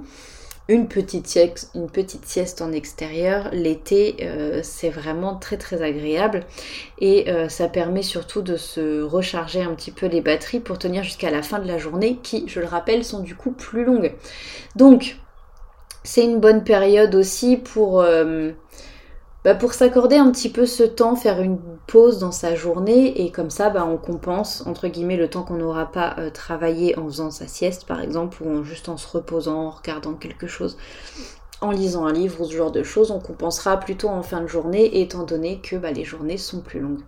une 0.69 0.87
petite, 0.87 1.25
sieste, 1.25 1.71
une 1.73 1.89
petite 1.89 2.25
sieste 2.27 2.61
en 2.61 2.71
extérieur. 2.71 3.49
L'été, 3.51 4.17
euh, 4.21 4.61
c'est 4.63 4.91
vraiment 4.91 5.35
très 5.35 5.57
très 5.57 5.81
agréable 5.81 6.45
et 6.99 7.29
euh, 7.29 7.49
ça 7.49 7.67
permet 7.67 8.03
surtout 8.03 8.43
de 8.43 8.55
se 8.55 9.01
recharger 9.01 9.63
un 9.63 9.73
petit 9.73 9.89
peu 9.89 10.05
les 10.05 10.21
batteries 10.21 10.59
pour 10.59 10.77
tenir 10.77 11.03
jusqu'à 11.03 11.31
la 11.31 11.41
fin 11.41 11.57
de 11.57 11.67
la 11.67 11.79
journée 11.79 12.19
qui, 12.21 12.47
je 12.47 12.59
le 12.59 12.67
rappelle, 12.67 13.03
sont 13.03 13.21
du 13.21 13.35
coup 13.35 13.51
plus 13.51 13.83
longues. 13.83 14.13
Donc, 14.75 15.17
c'est 16.03 16.23
une 16.23 16.39
bonne 16.39 16.63
période 16.63 17.15
aussi 17.15 17.57
pour... 17.57 18.01
Euh, 18.01 18.51
bah, 19.45 19.55
pour 19.55 19.73
s'accorder 19.73 20.17
un 20.17 20.29
petit 20.31 20.49
peu 20.49 20.65
ce 20.65 20.83
temps, 20.83 21.15
faire 21.15 21.41
une 21.41 21.57
pause 21.89 22.19
dans 22.19 22.31
sa 22.31 22.53
journée 22.53 23.23
et 23.23 23.31
comme 23.31 23.49
ça 23.49 23.71
bah, 23.71 23.83
on 23.83 23.97
compense 23.97 24.63
entre 24.67 24.87
guillemets 24.87 25.17
le 25.17 25.27
temps 25.27 25.41
qu'on 25.41 25.55
n'aura 25.55 25.91
pas 25.91 26.15
euh, 26.19 26.29
travaillé 26.29 26.97
en 26.99 27.05
faisant 27.05 27.31
sa 27.31 27.47
sieste 27.47 27.85
par 27.85 27.99
exemple 27.99 28.43
ou 28.43 28.59
en 28.59 28.63
juste 28.63 28.89
en 28.89 28.97
se 28.97 29.07
reposant, 29.07 29.65
en 29.65 29.69
regardant 29.71 30.13
quelque 30.13 30.45
chose, 30.45 30.77
en 31.61 31.71
lisant 31.71 32.05
un 32.05 32.13
livre 32.13 32.41
ou 32.41 32.45
ce 32.45 32.55
genre 32.55 32.71
de 32.71 32.83
choses, 32.83 33.09
on 33.09 33.19
compensera 33.19 33.77
plutôt 33.77 34.07
en 34.07 34.21
fin 34.21 34.41
de 34.41 34.47
journée 34.47 35.01
étant 35.01 35.23
donné 35.23 35.61
que 35.61 35.77
bah, 35.77 35.91
les 35.91 36.03
journées 36.03 36.37
sont 36.37 36.61
plus 36.61 36.79
longues. 36.79 37.01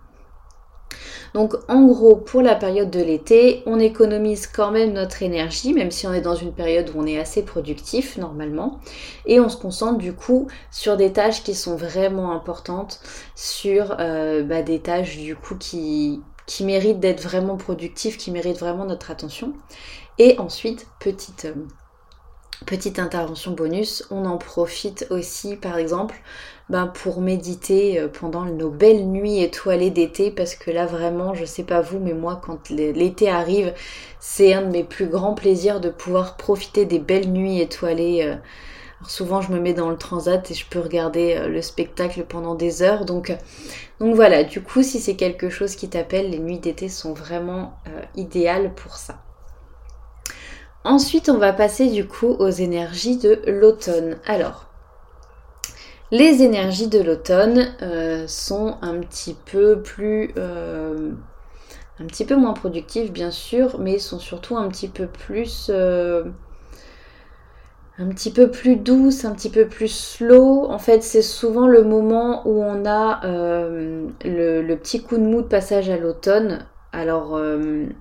Donc 1.34 1.54
en 1.68 1.82
gros, 1.86 2.16
pour 2.16 2.42
la 2.42 2.54
période 2.54 2.90
de 2.90 3.00
l'été, 3.00 3.62
on 3.66 3.78
économise 3.78 4.46
quand 4.46 4.70
même 4.70 4.92
notre 4.92 5.22
énergie, 5.22 5.72
même 5.72 5.90
si 5.90 6.06
on 6.06 6.12
est 6.12 6.20
dans 6.20 6.34
une 6.34 6.52
période 6.52 6.90
où 6.94 7.00
on 7.00 7.06
est 7.06 7.18
assez 7.18 7.42
productif 7.42 8.18
normalement. 8.18 8.80
Et 9.26 9.40
on 9.40 9.48
se 9.48 9.56
concentre 9.56 9.98
du 9.98 10.12
coup 10.12 10.48
sur 10.70 10.96
des 10.96 11.12
tâches 11.12 11.42
qui 11.42 11.54
sont 11.54 11.76
vraiment 11.76 12.32
importantes, 12.32 13.00
sur 13.34 13.96
euh, 13.98 14.42
bah, 14.42 14.62
des 14.62 14.80
tâches 14.80 15.16
du 15.18 15.36
coup 15.36 15.56
qui, 15.56 16.20
méritent 16.60 17.00
d'être 17.00 17.22
vraiment 17.22 17.56
productives, 17.56 18.16
qui 18.18 18.30
méritent 18.30 18.58
vraiment 18.60 18.84
notre 18.84 19.10
attention. 19.10 19.54
Et 20.18 20.38
ensuite, 20.38 20.86
petite... 21.00 21.46
Euh, 21.46 21.54
petite 22.64 23.00
intervention 23.00 23.50
bonus, 23.50 24.06
on 24.12 24.24
en 24.24 24.38
profite 24.38 25.06
aussi 25.10 25.56
par 25.56 25.78
exemple 25.78 26.14
ben, 26.72 26.86
pour 26.86 27.20
méditer 27.20 28.00
euh, 28.00 28.08
pendant 28.08 28.46
nos 28.46 28.70
belles 28.70 29.06
nuits 29.06 29.42
étoilées 29.42 29.90
d'été 29.90 30.30
parce 30.30 30.54
que 30.54 30.70
là 30.70 30.86
vraiment 30.86 31.34
je 31.34 31.44
sais 31.44 31.64
pas 31.64 31.82
vous 31.82 31.98
mais 31.98 32.14
moi 32.14 32.40
quand 32.42 32.70
l'été 32.70 33.28
arrive 33.28 33.74
c'est 34.20 34.54
un 34.54 34.62
de 34.62 34.68
mes 34.68 34.82
plus 34.82 35.06
grands 35.06 35.34
plaisirs 35.34 35.80
de 35.80 35.90
pouvoir 35.90 36.38
profiter 36.38 36.86
des 36.86 36.98
belles 36.98 37.30
nuits 37.30 37.60
étoilées 37.60 38.22
euh. 38.22 38.36
alors 39.00 39.10
souvent 39.10 39.42
je 39.42 39.52
me 39.52 39.60
mets 39.60 39.74
dans 39.74 39.90
le 39.90 39.98
transat 39.98 40.50
et 40.50 40.54
je 40.54 40.64
peux 40.66 40.80
regarder 40.80 41.36
euh, 41.36 41.48
le 41.48 41.60
spectacle 41.60 42.24
pendant 42.24 42.54
des 42.54 42.82
heures 42.82 43.04
donc 43.04 43.36
donc 44.00 44.14
voilà 44.14 44.42
du 44.42 44.62
coup 44.62 44.82
si 44.82 44.98
c'est 44.98 45.16
quelque 45.16 45.50
chose 45.50 45.76
qui 45.76 45.90
t'appelle 45.90 46.30
les 46.30 46.38
nuits 46.38 46.58
d'été 46.58 46.88
sont 46.88 47.12
vraiment 47.12 47.74
idéales 48.16 48.72
pour 48.74 48.96
ça 48.96 49.18
Ensuite, 50.84 51.28
on 51.28 51.38
va 51.38 51.52
passer 51.52 51.90
du 51.90 52.08
coup 52.08 52.26
aux 52.26 52.50
énergies 52.50 53.16
de 53.16 53.40
l'automne. 53.46 54.18
Alors, 54.26 54.71
les 56.12 56.42
énergies 56.42 56.88
de 56.88 57.00
l'automne 57.00 57.74
euh, 57.80 58.26
sont 58.28 58.76
un 58.82 59.00
petit 59.00 59.34
peu 59.50 59.80
plus... 59.82 60.30
Euh, 60.36 61.10
un 61.98 62.06
petit 62.06 62.24
peu 62.24 62.36
moins 62.36 62.52
productives 62.52 63.12
bien 63.12 63.30
sûr, 63.30 63.78
mais 63.80 63.98
sont 63.98 64.18
surtout 64.18 64.56
un 64.56 64.68
petit 64.68 64.88
peu 64.88 65.06
plus... 65.06 65.70
Euh, 65.72 66.24
un 67.98 68.08
petit 68.08 68.30
peu 68.30 68.50
plus 68.50 68.76
douces, 68.76 69.24
un 69.24 69.32
petit 69.32 69.48
peu 69.48 69.66
plus 69.66 69.88
slow. 69.88 70.66
En 70.66 70.78
fait, 70.78 71.02
c'est 71.02 71.22
souvent 71.22 71.66
le 71.66 71.82
moment 71.82 72.46
où 72.46 72.62
on 72.62 72.84
a 72.84 73.20
le, 73.24 74.62
le, 74.62 74.76
petit 74.76 75.02
coup 75.02 75.16
de 75.16 75.22
mou 75.22 75.42
de 75.42 75.46
passage 75.46 75.88
à 75.88 75.98
l'automne. 75.98 76.66
Alors, 76.92 77.38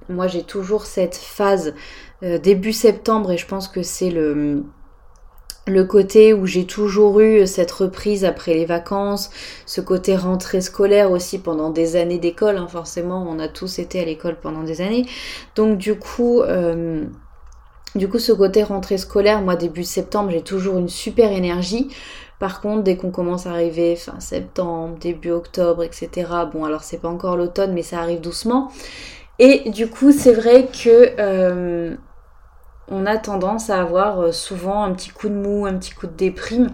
moi 0.09 0.27
j'ai 0.27 0.43
toujours 0.43 0.85
cette 0.85 1.15
phase 1.15 1.73
début 2.21 2.73
septembre 2.73 3.31
et 3.31 3.37
je 3.37 3.45
pense 3.45 3.67
que 3.67 3.83
c'est 3.83 4.09
le 4.09 4.63
le 5.67 5.83
côté 5.83 6.33
où 6.33 6.47
j'ai 6.47 6.65
toujours 6.65 7.19
eu 7.19 7.45
cette 7.45 7.71
reprise 7.71 8.25
après 8.25 8.53
les 8.53 8.65
vacances, 8.65 9.29
ce 9.65 9.79
côté 9.79 10.15
rentrée 10.15 10.61
scolaire 10.61 11.11
aussi 11.11 11.37
pendant 11.37 11.69
des 11.69 11.95
années 11.95 12.17
d'école, 12.17 12.57
hein, 12.57 12.67
forcément 12.67 13.25
on 13.29 13.37
a 13.39 13.47
tous 13.47 13.79
été 13.79 13.99
à 13.99 14.05
l'école 14.05 14.37
pendant 14.41 14.63
des 14.63 14.81
années. 14.81 15.05
Donc 15.55 15.77
du 15.77 15.95
coup, 15.95 16.41
euh, 16.41 17.05
du 17.95 18.09
coup 18.09 18.17
ce 18.17 18.31
côté 18.31 18.63
rentrée 18.63 18.97
scolaire, 18.97 19.41
moi 19.41 19.55
début 19.55 19.83
septembre 19.83 20.31
j'ai 20.31 20.41
toujours 20.41 20.77
une 20.77 20.89
super 20.89 21.31
énergie. 21.31 21.89
Par 22.39 22.59
contre, 22.59 22.81
dès 22.81 22.97
qu'on 22.97 23.11
commence 23.11 23.45
à 23.45 23.51
arriver 23.51 23.95
fin 23.95 24.19
septembre, 24.19 24.97
début 24.99 25.29
octobre, 25.29 25.83
etc. 25.83 26.27
Bon 26.51 26.65
alors 26.65 26.81
c'est 26.83 26.97
pas 26.97 27.09
encore 27.09 27.37
l'automne 27.37 27.73
mais 27.73 27.83
ça 27.83 27.99
arrive 27.99 28.19
doucement. 28.19 28.71
Et 29.37 29.69
du 29.69 29.87
coup 29.87 30.11
c'est 30.11 30.33
vrai 30.33 30.67
que... 30.67 31.11
Euh, 31.19 31.95
on 32.91 33.05
a 33.05 33.17
tendance 33.17 33.69
à 33.69 33.81
avoir 33.81 34.19
euh, 34.19 34.31
souvent 34.31 34.83
un 34.83 34.93
petit 34.93 35.09
coup 35.09 35.29
de 35.29 35.33
mou, 35.33 35.65
un 35.65 35.77
petit 35.77 35.91
coup 35.91 36.07
de 36.07 36.15
déprime. 36.15 36.67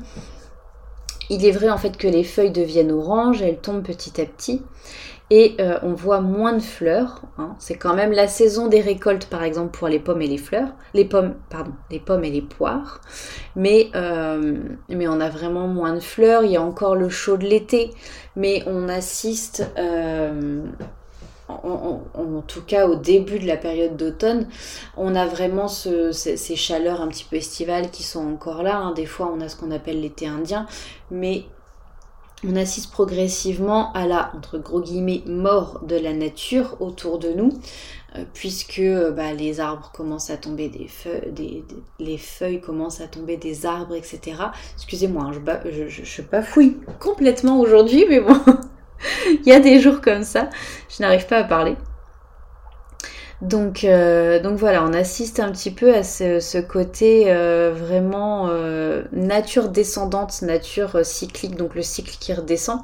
Il 1.30 1.46
est 1.46 1.52
vrai 1.52 1.70
en 1.70 1.78
fait 1.78 1.96
que 1.98 2.08
les 2.08 2.24
feuilles 2.24 2.52
deviennent 2.52 2.92
oranges, 2.92 3.42
elles 3.42 3.60
tombent 3.60 3.84
petit 3.84 4.20
à 4.20 4.26
petit 4.26 4.64
et 5.30 5.56
euh, 5.60 5.78
on 5.84 5.94
voit 5.94 6.22
moins 6.22 6.54
de 6.54 6.62
fleurs. 6.62 7.22
Hein. 7.38 7.56
C'est 7.60 7.76
quand 7.76 7.94
même 7.94 8.14
la 8.14 8.28
saison 8.28 8.68
des 8.68 8.80
récoltes 8.80 9.28
par 9.28 9.44
exemple 9.44 9.78
pour 9.78 9.90
les 9.90 10.00
pommes 10.00 10.22
et 10.22 10.28
les 10.28 10.38
fleurs, 10.38 10.70
les 10.94 11.06
pommes, 11.06 11.36
pardon, 11.50 11.74
les 11.92 12.00
pommes 12.00 12.24
et 12.24 12.32
les 12.32 12.42
poires. 12.42 13.02
Mais, 13.56 13.90
euh, 13.96 14.58
mais 14.90 15.08
on 15.08 15.20
a 15.20 15.30
vraiment 15.30 15.68
moins 15.68 15.94
de 15.94 16.00
fleurs. 16.00 16.44
Il 16.46 16.52
y 16.52 16.58
a 16.58 16.62
encore 16.62 16.96
le 16.96 17.10
chaud 17.10 17.38
de 17.38 17.46
l'été, 17.46 17.92
mais 18.38 18.64
on 18.68 18.88
assiste 18.88 19.70
en, 21.50 22.42
tout 22.48 22.62
cas 22.62 22.88
au 22.88 22.96
début 22.96 23.40
de 23.40 23.48
la 23.48 23.58
période 23.58 23.96
d'automne, 23.96 24.48
on 24.96 25.16
a 25.16 25.26
vraiment 25.26 25.68
ces, 25.68 26.56
chaleurs 26.56 27.02
un 27.02 27.08
petit 27.08 27.26
peu 27.30 27.38
estivales 27.38 27.90
qui 27.90 28.04
sont 28.04 28.26
encore 28.26 28.64
là. 28.64 28.78
Hein. 28.78 28.94
Des 28.94 29.06
fois, 29.06 29.32
on 29.34 29.42
a 29.42 29.50
ce 29.50 29.56
qu'on 29.56 29.72
appelle 29.72 30.02
l'été 30.02 30.28
indien, 30.28 30.66
mais 31.12 31.46
on 32.44 32.56
assiste 32.56 32.92
progressivement 32.92 33.92
à 33.94 34.06
la, 34.06 34.32
entre 34.36 34.58
gros 34.60 34.82
guillemets, 34.82 35.24
mort 35.26 35.82
de 35.86 35.96
la 35.96 36.14
nature 36.14 36.78
autour 36.82 37.18
de 37.18 37.30
nous, 37.30 37.52
euh, 38.16 38.24
puisque 38.34 38.82
bah, 39.16 39.34
les 39.34 39.60
arbres 39.60 39.92
commencent 39.94 40.30
à 40.30 40.38
tomber 40.38 40.70
des 40.70 40.88
feuilles, 40.88 41.64
les 42.00 42.18
feuilles 42.18 42.62
commencent 42.62 43.02
à 43.02 43.08
tomber 43.08 43.38
des 43.38 43.66
arbres, 43.66 43.96
etc. 43.96 44.38
Excusez-moi, 44.76 45.24
hein, 45.24 45.32
je, 45.66 45.88
je, 45.88 46.04
je, 46.04 46.22
bafouille 46.22 46.78
complètement 47.00 47.60
aujourd'hui, 47.60 48.06
mais 48.08 48.20
bon. 48.20 48.38
Il 49.28 49.48
y 49.48 49.52
a 49.52 49.60
des 49.60 49.80
jours 49.80 50.02
comme 50.02 50.24
ça, 50.24 50.50
je 50.90 51.02
n'arrive 51.02 51.26
pas 51.28 51.38
à 51.38 51.44
parler. 51.44 51.76
Donc, 53.42 53.84
euh, 53.84 54.40
voilà, 54.56 54.84
on 54.84 54.94
assiste 54.94 55.40
un 55.40 55.52
petit 55.52 55.70
peu 55.70 55.94
à 55.94 56.02
ce, 56.02 56.60
côté 56.60 57.26
euh, 57.28 57.72
vraiment 57.72 58.48
euh, 58.50 59.04
nature 59.12 59.70
descendante, 59.70 60.42
nature 60.42 61.06
cyclique, 61.06 61.56
donc 61.56 61.76
le 61.76 61.84
cycle 61.84 62.18
qui 62.20 62.34
redescend, 62.34 62.82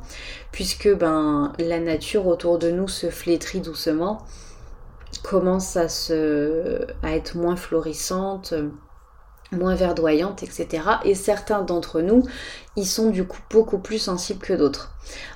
puisque 0.52 0.94
ben, 0.94 1.54
la 1.58 1.80
nature 1.80 2.28
autour 2.28 2.60
de 2.60 2.70
nous 2.70 2.88
se 2.88 3.10
flétrit 3.10 3.62
doucement, 3.62 4.20
commence 5.24 5.76
à, 5.76 5.90
se, 5.90 6.86
à 7.02 7.16
être 7.16 7.36
moins 7.36 7.56
florissante, 7.56 8.54
moins 9.52 9.76
verdoyante, 9.76 10.44
etc. 10.44 10.84
Et 11.04 11.16
certains 11.16 11.62
d'entre 11.62 12.02
nous, 12.02 12.24
ils 12.76 12.86
sont 12.86 13.10
du 13.10 13.26
coup 13.26 13.42
beaucoup 13.50 13.80
plus 13.80 14.00
sensibles 14.00 14.42
que 14.46 14.54
d'autres. 14.54 14.92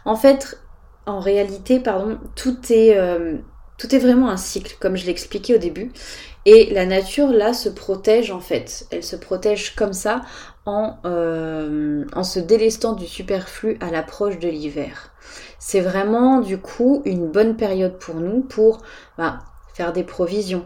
En 0.06 0.16
fait, 0.16 0.60
en 1.08 1.20
réalité, 1.20 1.80
pardon, 1.80 2.20
tout 2.36 2.58
est, 2.70 2.98
euh, 2.98 3.38
tout 3.78 3.96
est 3.96 4.00
vraiment 4.00 4.30
un 4.30 4.38
cycle, 4.38 4.76
comme 4.80 4.96
je 4.98 5.06
l'expliquais 5.06 5.56
au 5.56 5.58
début. 5.58 5.92
Et 6.46 6.72
la 6.74 6.86
nature, 6.86 7.30
là, 7.30 7.54
se 7.54 7.70
protège 7.70 8.32
en 8.32 8.40
fait. 8.40 8.86
Elle 8.92 9.04
se 9.04 9.16
protège 9.16 9.76
comme 9.76 9.94
ça 9.94 10.22
en, 10.66 10.98
euh, 11.06 12.06
en 12.14 12.24
se 12.24 12.40
délestant 12.40 12.94
du 12.94 13.08
superflu 13.08 13.78
à 13.82 13.90
l'approche 13.90 14.40
de 14.40 14.50
l'hiver. 14.50 15.12
C'est 15.60 15.82
vraiment, 15.82 16.42
du 16.42 16.58
coup, 16.58 17.02
une 17.06 17.28
bonne 17.32 17.58
période 17.58 17.98
pour 18.00 18.16
nous 18.16 18.42
pour 18.42 18.82
bah, 19.18 19.40
faire 19.74 19.94
des 19.94 20.04
provisions, 20.04 20.66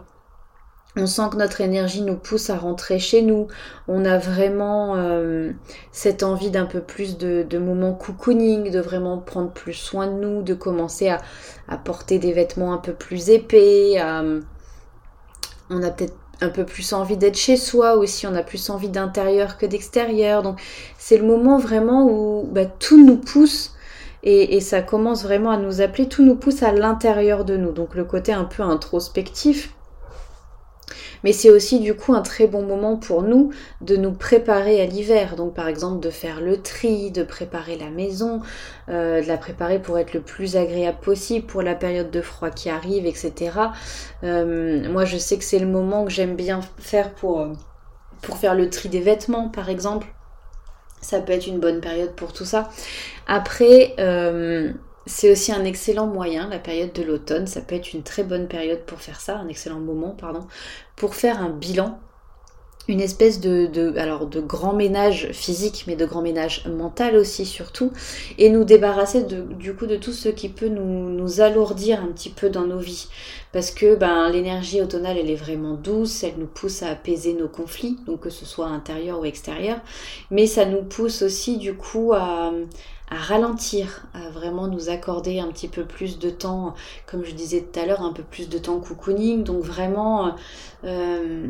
on 0.96 1.06
sent 1.06 1.22
que 1.30 1.36
notre 1.36 1.60
énergie 1.62 2.02
nous 2.02 2.16
pousse 2.16 2.50
à 2.50 2.58
rentrer 2.58 2.98
chez 2.98 3.22
nous. 3.22 3.48
On 3.88 4.04
a 4.04 4.18
vraiment 4.18 4.96
euh, 4.96 5.52
cette 5.90 6.22
envie 6.22 6.50
d'un 6.50 6.66
peu 6.66 6.80
plus 6.80 7.16
de, 7.16 7.58
moments 7.58 7.94
cocooning, 7.94 8.70
de 8.70 8.80
vraiment 8.80 9.18
prendre 9.18 9.50
plus 9.50 9.72
soin 9.72 10.06
de 10.06 10.12
nous, 10.12 10.42
de 10.42 10.54
commencer 10.54 11.08
à, 11.08 11.20
porter 11.78 12.18
des 12.18 12.32
vêtements 12.32 12.74
un 12.74 12.78
peu 12.78 12.92
plus 12.92 13.30
épais. 13.30 13.96
on 15.70 15.82
a 15.82 15.90
peut-être 15.90 16.14
un 16.42 16.50
peu 16.50 16.64
plus 16.64 16.92
envie 16.92 17.16
d'être 17.16 17.36
chez 17.36 17.56
soi 17.56 17.94
aussi, 17.96 18.26
on 18.26 18.34
a 18.34 18.42
plus 18.42 18.68
envie 18.68 18.88
d'intérieur 18.88 19.56
que 19.56 19.64
d'extérieur. 19.64 20.42
Donc 20.42 20.60
c'est 20.98 21.16
le 21.16 21.24
moment 21.24 21.58
vraiment 21.58 22.06
où 22.06 22.46
bah, 22.52 22.66
tout 22.66 23.02
nous 23.02 23.16
pousse 23.16 23.74
et, 24.24 24.56
et, 24.56 24.60
ça 24.60 24.82
commence 24.82 25.24
vraiment 25.24 25.50
à 25.50 25.56
nous 25.56 25.80
appeler, 25.80 26.08
tout 26.08 26.24
nous 26.24 26.36
pousse 26.36 26.62
à 26.62 26.72
l'intérieur 26.72 27.44
de 27.44 27.56
nous. 27.56 27.72
Donc 27.72 27.94
le 27.94 28.04
côté 28.04 28.32
un 28.32 28.44
peu 28.44 28.62
introspectif 28.62 29.74
mais 31.24 31.32
c'est 31.32 31.50
aussi 31.50 31.80
du 31.80 31.94
coup 31.94 32.14
un 32.14 32.22
très 32.22 32.46
bon 32.46 32.62
moment 32.62 32.96
pour 32.96 33.22
nous 33.22 33.50
de 33.80 33.96
nous 33.96 34.12
préparer 34.12 34.80
à 34.80 34.86
l'hiver. 34.86 35.36
Donc 35.36 35.54
par 35.54 35.68
exemple 35.68 36.00
de 36.00 36.10
faire 36.10 36.40
le 36.40 36.60
tri, 36.60 37.10
de 37.10 37.22
préparer 37.22 37.76
la 37.76 37.90
maison, 37.90 38.40
euh, 38.88 39.22
de 39.22 39.28
la 39.28 39.36
préparer 39.36 39.80
pour 39.80 39.98
être 39.98 40.14
le 40.14 40.20
plus 40.20 40.56
agréable 40.56 40.98
possible 41.00 41.46
pour 41.46 41.62
la 41.62 41.74
période 41.74 42.10
de 42.10 42.20
froid 42.20 42.50
qui 42.50 42.70
arrive, 42.70 43.06
etc. 43.06 43.52
Euh, 44.24 44.88
moi 44.90 45.04
je 45.04 45.16
sais 45.16 45.38
que 45.38 45.44
c'est 45.44 45.58
le 45.58 45.66
moment 45.66 46.04
que 46.04 46.10
j'aime 46.10 46.36
bien 46.36 46.60
faire 46.78 47.10
euh, 47.24 47.52
pour 48.22 48.36
faire 48.36 48.54
le 48.54 48.70
tri 48.70 48.88
des 48.88 49.00
vêtements 49.00 49.48
par 49.48 49.68
exemple. 49.68 50.06
Ça 51.00 51.20
peut 51.20 51.32
être 51.32 51.48
une 51.48 51.58
bonne 51.58 51.80
période 51.80 52.12
pour 52.14 52.32
tout 52.32 52.44
ça. 52.44 52.70
Après, 53.26 53.96
c'est 55.06 55.30
aussi 55.30 55.52
un 55.52 55.64
excellent 55.64 56.06
moyen, 56.06 56.48
la 56.48 56.58
période 56.58 56.92
de 56.92 57.02
l'automne, 57.02 57.46
ça 57.46 57.60
peut 57.60 57.74
être 57.74 57.92
une 57.92 58.02
très 58.02 58.22
bonne 58.22 58.48
période 58.48 58.80
pour 58.80 59.00
faire 59.00 59.20
ça, 59.20 59.36
un 59.36 59.48
excellent 59.48 59.80
moment, 59.80 60.10
pardon, 60.18 60.46
pour 60.96 61.14
faire 61.14 61.40
un 61.40 61.50
bilan, 61.50 61.98
une 62.88 63.00
espèce 63.00 63.40
de, 63.40 63.96
alors 63.96 64.26
de 64.26 64.40
grand 64.40 64.72
ménage 64.72 65.30
physique, 65.32 65.84
mais 65.86 65.94
de 65.94 66.04
grand 66.04 66.22
ménage 66.22 66.66
mental 66.66 67.16
aussi 67.16 67.46
surtout, 67.46 67.92
et 68.38 68.50
nous 68.50 68.64
débarrasser 68.64 69.22
de, 69.22 69.42
du 69.42 69.74
coup 69.74 69.86
de 69.86 69.96
tout 69.96 70.12
ce 70.12 70.28
qui 70.28 70.48
peut 70.48 70.68
nous, 70.68 71.40
alourdir 71.40 72.02
un 72.02 72.08
petit 72.08 72.30
peu 72.30 72.50
dans 72.50 72.66
nos 72.66 72.78
vies. 72.78 73.08
Parce 73.52 73.70
que 73.70 73.94
ben, 73.94 74.28
l'énergie 74.30 74.80
automnale, 74.82 75.18
elle 75.18 75.30
est 75.30 75.36
vraiment 75.36 75.74
douce, 75.74 76.24
elle 76.24 76.34
nous 76.38 76.46
pousse 76.46 76.82
à 76.82 76.88
apaiser 76.88 77.34
nos 77.34 77.48
conflits, 77.48 77.98
donc 78.06 78.20
que 78.20 78.30
ce 78.30 78.44
soit 78.44 78.66
intérieur 78.66 79.20
ou 79.20 79.24
extérieur, 79.24 79.78
mais 80.30 80.46
ça 80.46 80.64
nous 80.64 80.82
pousse 80.82 81.22
aussi 81.22 81.58
du 81.58 81.74
coup 81.74 82.12
à 82.12 82.52
à 83.12 83.16
ralentir, 83.16 84.06
à 84.14 84.30
vraiment 84.30 84.68
nous 84.68 84.88
accorder 84.88 85.38
un 85.38 85.48
petit 85.48 85.68
peu 85.68 85.84
plus 85.84 86.18
de 86.18 86.30
temps, 86.30 86.74
comme 87.06 87.24
je 87.24 87.34
disais 87.34 87.60
tout 87.60 87.78
à 87.78 87.84
l'heure, 87.84 88.00
un 88.00 88.12
peu 88.12 88.22
plus 88.22 88.48
de 88.48 88.56
temps 88.56 88.80
cocooning, 88.80 89.44
donc 89.44 89.62
vraiment 89.62 90.34
euh, 90.84 91.46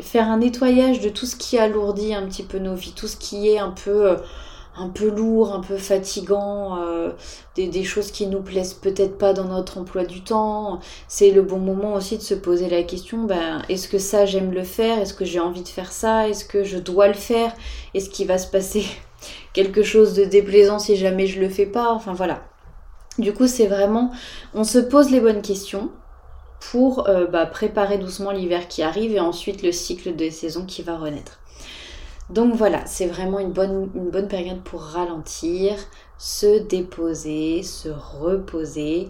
faire 0.00 0.28
un 0.28 0.38
nettoyage 0.38 1.00
de 1.00 1.08
tout 1.08 1.26
ce 1.26 1.36
qui 1.36 1.58
alourdit 1.58 2.12
un 2.12 2.26
petit 2.26 2.42
peu 2.42 2.58
nos 2.58 2.74
vies, 2.74 2.92
tout 2.92 3.06
ce 3.06 3.16
qui 3.16 3.48
est 3.48 3.58
un 3.58 3.70
peu, 3.70 4.10
euh, 4.10 4.16
lourd, 5.16 5.54
un 5.54 5.60
peu 5.60 5.76
fatigant, 5.76 6.78
euh, 6.82 7.12
des, 7.54 7.84
choses 7.84 8.10
qui 8.10 8.26
nous 8.26 8.42
plaisent 8.42 8.74
peut-être 8.74 9.16
pas 9.16 9.32
dans 9.32 9.44
notre 9.44 9.78
emploi 9.78 10.04
du 10.04 10.22
temps. 10.22 10.80
C'est 11.06 11.30
le 11.30 11.42
bon 11.42 11.60
moment 11.60 11.94
aussi 11.94 12.16
de 12.16 12.22
se 12.22 12.34
poser 12.34 12.68
la 12.68 12.82
question, 12.82 13.24
ben, 13.24 13.62
est-ce 13.68 13.86
que 13.86 13.98
ça 13.98 14.26
j'aime 14.26 14.50
le 14.50 14.64
faire? 14.64 14.98
Est-ce 14.98 15.14
que 15.14 15.24
j'ai 15.24 15.40
envie 15.40 15.62
de 15.62 15.68
faire 15.68 15.92
ça? 15.92 16.28
Est-ce 16.28 16.44
que 16.44 16.64
je 16.64 16.78
dois 16.78 17.06
le 17.06 17.14
faire? 17.14 17.54
Est-ce 17.94 18.10
qu'il 18.10 18.26
va 18.26 18.38
se 18.38 18.48
passer 18.48 18.84
quelque 19.56 19.82
chose 19.82 20.12
de 20.12 20.24
déplaisant 20.24 20.78
si 20.78 20.96
jamais 20.96 21.26
je 21.26 21.40
le 21.40 21.48
fais 21.48 21.64
pas. 21.64 21.90
Enfin 21.90 22.12
voilà. 22.12 22.42
Du 23.18 23.32
coup, 23.32 23.46
c'est 23.46 23.66
vraiment, 23.66 24.12
on 24.52 24.64
se 24.64 24.78
pose 24.78 25.10
les 25.10 25.20
bonnes 25.20 25.40
questions 25.40 25.90
pour 26.70 27.08
euh, 27.08 27.26
bah, 27.26 27.46
préparer 27.46 27.96
doucement 27.96 28.32
l'hiver 28.32 28.68
qui 28.68 28.82
arrive 28.82 29.12
et 29.12 29.20
ensuite 29.20 29.62
le 29.62 29.72
cycle 29.72 30.14
des 30.14 30.30
saisons 30.30 30.66
qui 30.66 30.82
va 30.82 30.98
renaître. 30.98 31.40
Donc 32.28 32.54
voilà, 32.54 32.84
c'est 32.84 33.06
vraiment 33.06 33.38
une 33.38 33.52
bonne, 33.52 34.28
période 34.28 34.60
pour 34.62 34.82
ralentir, 34.82 35.74
se 36.18 36.58
déposer, 36.58 37.62
se 37.62 37.88
reposer. 37.88 39.08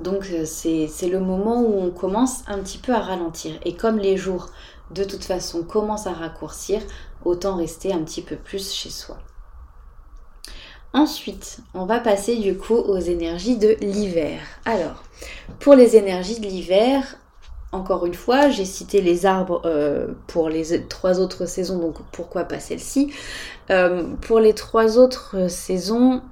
Donc 0.00 0.26
euh, 0.32 0.44
c'est 0.44 1.08
le 1.08 1.20
moment 1.20 1.60
où 1.60 1.80
on 1.80 1.90
commence 1.90 2.42
un 2.48 2.58
petit 2.58 2.78
peu 2.78 2.92
à 2.92 3.00
ralentir. 3.00 3.52
Et 3.64 3.74
comme 3.74 3.98
les 3.98 4.16
jours 4.16 4.48
de 4.90 5.04
toute 5.04 5.22
façon 5.22 5.62
commencent 5.62 6.08
à 6.08 6.12
raccourcir, 6.12 6.80
autant 7.24 7.56
rester 7.56 7.92
un 7.92 8.00
petit 8.00 8.22
peu 8.22 8.36
plus 8.36 8.72
chez 8.72 8.90
soi. 8.90 9.18
Ensuite, 10.92 11.60
on 11.72 11.86
va 11.86 12.00
passer 12.00 12.36
du 12.36 12.56
coup 12.56 12.74
aux 12.74 12.98
énergies 12.98 13.56
de 13.56 13.76
l'hiver. 13.80 14.40
Alors, 14.64 15.04
pour 15.60 15.74
les 15.74 15.96
énergies 15.96 16.40
de 16.40 16.46
l'hiver, 16.46 17.16
encore 17.72 18.06
une 18.06 18.14
fois, 18.14 18.48
j'ai 18.48 18.64
cité 18.64 19.00
les 19.00 19.24
arbres 19.24 19.62
euh, 19.64 20.08
pour 20.26 20.48
les 20.48 20.84
trois 20.88 21.20
autres 21.20 21.46
saisons, 21.46 21.78
donc 21.78 21.98
pourquoi 22.10 22.42
pas 22.44 22.58
celle-ci 22.58 23.12
euh, 23.70 24.02
Pour 24.22 24.40
les 24.40 24.54
trois 24.54 24.98
autres 24.98 25.48
saisons, 25.48 26.22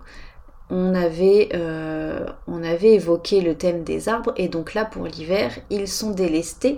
on 0.71 0.95
avait, 0.95 1.51
euh, 1.55 2.27
on 2.49 2.65
avait 2.65 2.95
évoqué 2.95 3.41
le 3.41 3.55
thème 3.55 3.85
des 3.85 4.09
arbres, 4.09 4.33
et 4.37 4.49
donc 4.49 4.75
là 4.75 4.85
pour 4.85 5.07
l'hiver, 5.07 5.53
ils 5.71 5.87
sont 5.87 6.11
délestés 6.11 6.77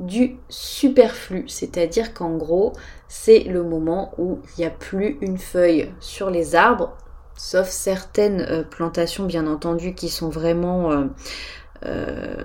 du 0.00 0.38
superflu, 0.48 1.44
c'est-à-dire 1.46 2.14
qu'en 2.14 2.36
gros, 2.36 2.72
c'est 3.06 3.40
le 3.40 3.62
moment 3.62 4.12
où 4.18 4.40
il 4.56 4.60
n'y 4.60 4.66
a 4.66 4.70
plus 4.70 5.18
une 5.20 5.38
feuille 5.38 5.92
sur 6.00 6.30
les 6.30 6.54
arbres, 6.54 6.96
sauf 7.36 7.68
certaines 7.68 8.40
euh, 8.40 8.62
plantations 8.62 9.26
bien 9.26 9.46
entendu 9.46 9.94
qui 9.94 10.08
sont 10.08 10.30
vraiment 10.30 10.90
euh, 10.90 11.04
euh, 11.84 12.36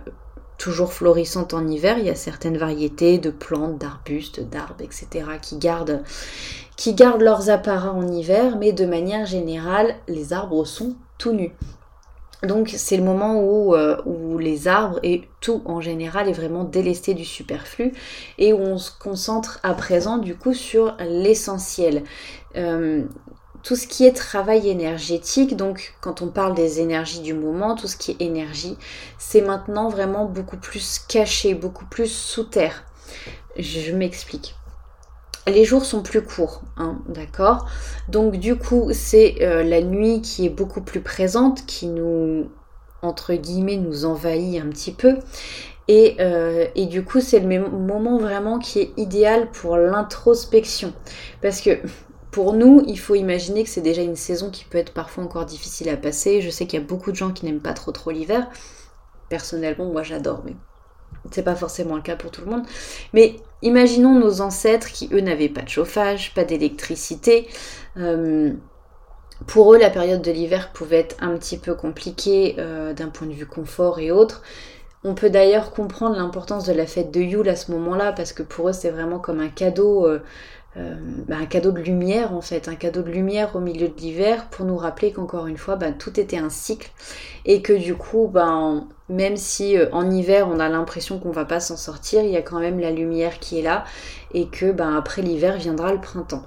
toujours 0.57 0.91
florissantes 0.91 1.53
en 1.53 1.65
hiver. 1.65 1.97
Il 1.97 2.05
y 2.05 2.09
a 2.09 2.15
certaines 2.15 2.57
variétés 2.57 3.19
de 3.19 3.29
plantes, 3.29 3.77
d'arbustes, 3.77 4.41
d'arbres, 4.49 4.81
etc. 4.81 5.25
qui 5.41 5.57
gardent, 5.57 6.03
qui 6.75 6.93
gardent 6.93 7.21
leurs 7.21 7.49
apparats 7.49 7.93
en 7.93 8.07
hiver, 8.07 8.57
mais 8.57 8.73
de 8.73 8.85
manière 8.85 9.25
générale, 9.25 9.95
les 10.09 10.33
arbres 10.33 10.65
sont 10.65 10.95
tout 11.17 11.31
nus. 11.31 11.53
Donc 12.43 12.73
c'est 12.75 12.97
le 12.97 13.03
moment 13.03 13.41
euh, 13.73 13.97
où, 14.05 14.37
les 14.37 14.67
arbres 14.67 14.99
et 15.03 15.23
tout 15.41 15.61
en 15.65 15.81
général 15.81 16.29
est 16.29 16.33
vraiment 16.33 16.63
délesté 16.63 17.13
du 17.13 17.25
superflu 17.25 17.93
et 18.37 18.53
où 18.53 18.59
on 18.59 18.77
se 18.77 18.91
concentre 18.91 19.59
à 19.63 19.73
présent 19.73 20.17
du 20.17 20.35
coup 20.35 20.53
sur 20.53 20.95
l'essentiel. 20.99 22.03
Euh, 22.55 23.03
tout 23.63 23.75
ce 23.75 23.87
qui 23.87 24.05
est 24.05 24.11
travail 24.11 24.69
énergétique, 24.69 25.55
donc 25.55 25.95
quand 25.99 26.21
on 26.21 26.27
parle 26.27 26.53
des 26.53 26.81
énergies 26.81 27.21
du 27.21 27.33
moment, 27.33 27.73
tout 27.75 27.87
ce 27.87 27.97
qui 27.97 28.11
est 28.11 28.21
énergie, 28.21 28.77
c'est 29.17 29.41
maintenant 29.41 29.89
vraiment 29.89 30.25
beaucoup 30.25 30.57
plus 30.57 30.99
caché, 31.07 31.55
beaucoup 31.55 31.85
plus 31.85 32.11
sous 32.11 32.43
terre. 32.43 32.83
Je 33.57 33.91
m'explique 33.91 34.55
les 35.47 35.63
jours 35.63 35.85
sont 35.85 36.01
plus 36.01 36.23
courts, 36.23 36.61
hein, 36.77 36.99
d'accord 37.07 37.67
Donc 38.09 38.37
du 38.37 38.55
coup, 38.55 38.89
c'est 38.93 39.37
euh, 39.41 39.63
la 39.63 39.81
nuit 39.81 40.21
qui 40.21 40.45
est 40.45 40.49
beaucoup 40.49 40.81
plus 40.81 41.01
présente, 41.01 41.65
qui 41.65 41.87
nous, 41.87 42.49
entre 43.01 43.33
guillemets, 43.33 43.77
nous 43.77 44.05
envahit 44.05 44.61
un 44.61 44.69
petit 44.69 44.91
peu. 44.91 45.17
Et, 45.87 46.15
euh, 46.19 46.65
et 46.73 46.87
du 46.87 47.03
coup, 47.03 47.21
c'est 47.21 47.39
le 47.39 47.69
moment 47.69 48.17
vraiment 48.17 48.57
qui 48.57 48.79
est 48.79 48.93
idéal 48.97 49.51
pour 49.51 49.77
l'introspection. 49.77 50.93
Parce 51.41 51.61
que 51.61 51.77
pour 52.31 52.53
nous, 52.53 52.83
il 52.87 52.99
faut 52.99 53.15
imaginer 53.15 53.63
que 53.63 53.69
c'est 53.69 53.81
déjà 53.81 54.01
une 54.01 54.15
saison 54.15 54.49
qui 54.49 54.65
peut 54.65 54.79
être 54.79 54.93
parfois 54.93 55.23
encore 55.23 55.45
difficile 55.45 55.89
à 55.89 55.97
passer. 55.97 56.41
Je 56.41 56.49
sais 56.49 56.65
qu'il 56.65 56.79
y 56.79 56.83
a 56.83 56.85
beaucoup 56.85 57.11
de 57.11 57.15
gens 57.15 57.31
qui 57.31 57.45
n'aiment 57.45 57.61
pas 57.61 57.73
trop 57.73 57.91
trop 57.91 58.09
l'hiver. 58.09 58.49
Personnellement, 59.29 59.85
moi 59.85 60.03
j'adore, 60.03 60.41
mais 60.43 60.55
c'est 61.31 61.43
pas 61.43 61.55
forcément 61.55 61.95
le 61.95 62.01
cas 62.01 62.15
pour 62.15 62.31
tout 62.31 62.41
le 62.41 62.51
monde. 62.51 62.63
Mais 63.13 63.35
imaginons 63.61 64.19
nos 64.19 64.41
ancêtres 64.41 64.91
qui, 64.91 65.09
eux, 65.11 65.21
n'avaient 65.21 65.49
pas 65.49 65.61
de 65.61 65.69
chauffage, 65.69 66.33
pas 66.33 66.43
d'électricité. 66.43 67.47
Euh, 67.97 68.53
pour 69.47 69.73
eux, 69.73 69.77
la 69.77 69.89
période 69.89 70.21
de 70.21 70.31
l'hiver 70.31 70.71
pouvait 70.71 70.99
être 70.99 71.17
un 71.19 71.35
petit 71.37 71.57
peu 71.57 71.73
compliquée 71.73 72.55
euh, 72.57 72.93
d'un 72.93 73.09
point 73.09 73.27
de 73.27 73.33
vue 73.33 73.45
confort 73.45 73.99
et 73.99 74.11
autres. 74.11 74.41
On 75.03 75.13
peut 75.13 75.29
d'ailleurs 75.29 75.71
comprendre 75.71 76.15
l'importance 76.15 76.65
de 76.65 76.73
la 76.73 76.87
fête 76.87 77.11
de 77.11 77.19
Yule 77.19 77.49
à 77.49 77.55
ce 77.55 77.71
moment-là, 77.71 78.11
parce 78.11 78.33
que 78.33 78.43
pour 78.43 78.69
eux, 78.69 78.73
c'est 78.73 78.89
vraiment 78.89 79.19
comme 79.19 79.39
un 79.39 79.49
cadeau. 79.49 80.07
Euh, 80.07 80.23
euh, 80.77 80.95
bah, 81.27 81.37
un 81.39 81.45
cadeau 81.45 81.71
de 81.71 81.79
lumière 81.79 82.33
en 82.33 82.41
fait, 82.41 82.67
un 82.67 82.75
cadeau 82.75 83.01
de 83.01 83.09
lumière 83.09 83.55
au 83.55 83.59
milieu 83.59 83.87
de 83.87 83.95
l'hiver 83.95 84.49
pour 84.49 84.65
nous 84.65 84.77
rappeler 84.77 85.11
qu'encore 85.13 85.47
une 85.47 85.57
fois, 85.57 85.77
bah, 85.77 85.91
tout 85.91 86.19
était 86.19 86.37
un 86.37 86.49
cycle 86.49 86.91
et 87.45 87.61
que 87.61 87.73
du 87.73 87.95
coup, 87.95 88.27
bah, 88.27 88.83
même 89.07 89.37
si 89.37 89.77
euh, 89.77 89.87
en 89.93 90.09
hiver 90.11 90.49
on 90.49 90.59
a 90.59 90.67
l'impression 90.67 91.19
qu'on 91.19 91.31
va 91.31 91.45
pas 91.45 91.59
s'en 91.59 91.77
sortir, 91.77 92.23
il 92.23 92.31
y 92.31 92.37
a 92.37 92.41
quand 92.41 92.59
même 92.59 92.79
la 92.79 92.91
lumière 92.91 93.39
qui 93.39 93.59
est 93.59 93.63
là 93.63 93.85
et 94.33 94.47
que 94.47 94.79
après 94.81 95.21
l'hiver 95.21 95.57
viendra 95.57 95.93
le 95.93 96.01
printemps. 96.01 96.43